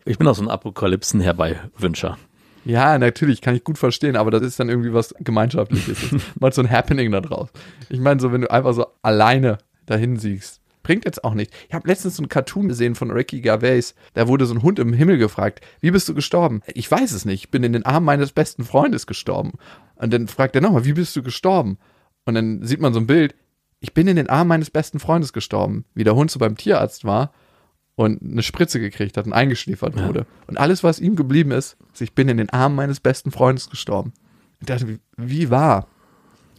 Ich 0.06 0.18
bin 0.18 0.26
auch 0.26 0.36
so 0.36 0.42
ein 0.42 0.50
Apokalypsen-Herbeiwünscher. 0.50 2.18
Ja, 2.64 2.98
natürlich, 2.98 3.42
kann 3.42 3.56
ich 3.56 3.66
gut 3.66 3.78
verstehen, 3.78 4.16
aber 4.16 4.32
das 4.32 4.42
ist 4.42 4.58
dann 4.58 4.70
irgendwie 4.70 4.94
was 4.94 5.14
Gemeinschaftliches. 5.20 5.98
Mal 6.40 6.54
so 6.54 6.62
ein 6.62 6.72
Happening 6.72 7.12
da 7.12 7.20
draus. 7.20 7.50
Ich 7.90 8.00
meine, 8.00 8.22
so 8.22 8.32
wenn 8.32 8.42
du 8.42 8.50
einfach 8.50 8.74
so 8.74 8.88
alleine 9.02 9.58
dahin 9.86 10.18
siegst, 10.18 10.62
bringt 10.82 11.04
jetzt 11.04 11.26
auch 11.26 11.34
nicht. 11.34 11.54
Ich 11.68 11.76
habe 11.76 11.90
letztens 11.90 12.16
so 12.16 12.24
einen 12.24 12.30
Cartoon 12.30 12.70
gesehen 12.70 12.96
von 12.96 13.12
Ricky 13.12 13.42
Gervais. 13.42 13.96
Da 14.14 14.30
wurde 14.30 14.46
so 14.46 14.54
ein 14.54 14.64
Hund 14.64 14.80
im 14.80 14.94
Himmel 14.94 15.18
gefragt, 15.18 15.60
wie 15.82 15.92
bist 15.92 16.08
du 16.08 16.14
gestorben? 16.14 16.62
Ich 16.74 16.90
weiß 16.90 17.12
es 17.12 17.26
nicht, 17.26 17.44
ich 17.44 17.52
bin 17.52 17.64
in 17.64 17.74
den 17.74 17.86
Armen 17.86 18.06
meines 18.06 18.32
besten 18.32 18.64
Freundes 18.64 19.08
gestorben. 19.08 19.54
Und 19.96 20.14
dann 20.14 20.30
fragt 20.30 20.56
er 20.56 20.62
nochmal, 20.62 20.86
wie 20.86 20.94
bist 20.94 21.14
du 21.18 21.24
gestorben? 21.24 21.78
Und 22.24 22.36
dann 22.36 22.64
sieht 22.66 22.80
man 22.80 22.94
so 22.94 23.02
ein 23.02 23.08
Bild, 23.08 23.36
ich 23.80 23.94
bin 23.94 24.08
in 24.08 24.16
den 24.16 24.30
Armen 24.30 24.48
meines 24.48 24.70
besten 24.72 25.00
Freundes 25.00 25.34
gestorben, 25.34 25.86
wie 25.94 26.04
der 26.04 26.16
Hund 26.16 26.32
so 26.32 26.40
beim 26.40 26.58
Tierarzt 26.58 27.06
war 27.06 27.32
und 27.96 28.22
eine 28.22 28.44
Spritze 28.44 28.80
gekriegt 28.80 29.18
hat 29.18 29.26
und 29.26 29.34
eingeschliefert 29.34 29.96
wurde. 29.98 30.26
Und 30.48 30.58
alles, 30.58 30.84
was 30.84 31.00
ihm 31.00 31.16
geblieben 31.16 31.52
ist, 31.52 31.78
ist, 31.94 32.02
ich 32.02 32.14
bin 32.14 32.30
in 32.30 32.38
den 32.38 32.50
Armen 32.50 32.76
meines 32.76 33.00
besten 33.00 33.32
Freundes 33.32 33.70
gestorben. 33.70 34.14
Ich 34.60 34.68
dachte, 34.68 34.88
wie, 34.88 35.00
wie 35.18 35.50
war, 35.50 35.88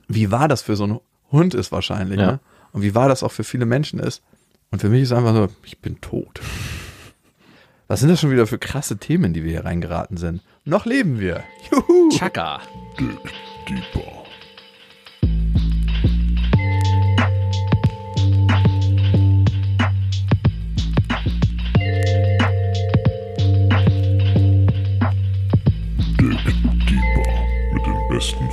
wie 0.08 0.30
war 0.30 0.48
das 0.48 0.62
für 0.62 0.76
so 0.76 0.84
einen 0.84 1.00
Hund 1.32 1.54
ist 1.54 1.72
wahrscheinlich, 1.72 2.18
Ja. 2.20 2.26
ne? 2.32 2.40
Und 2.72 2.82
wie 2.82 2.94
war 2.94 3.08
das 3.08 3.22
auch 3.22 3.32
für 3.32 3.44
viele 3.44 3.66
Menschen 3.66 3.98
ist. 3.98 4.22
Und 4.70 4.80
für 4.80 4.88
mich 4.90 5.02
ist 5.02 5.12
einfach 5.12 5.32
so, 5.34 5.48
ich 5.64 5.78
bin 5.78 6.00
tot. 6.00 6.40
Was 7.86 8.00
sind 8.00 8.10
das 8.10 8.20
schon 8.20 8.30
wieder 8.30 8.46
für 8.46 8.58
krasse 8.58 8.98
Themen, 8.98 9.32
die 9.32 9.42
wir 9.42 9.50
hier 9.50 9.64
reingeraten 9.64 10.18
sind? 10.18 10.42
Noch 10.66 10.84
leben 10.84 11.18
wir. 11.18 11.42
Juhu. 11.72 12.10
Chaka. 12.10 12.60
Deeper. 12.98 13.30
Dick 13.68 13.82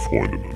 Freundinnen. 0.07 0.54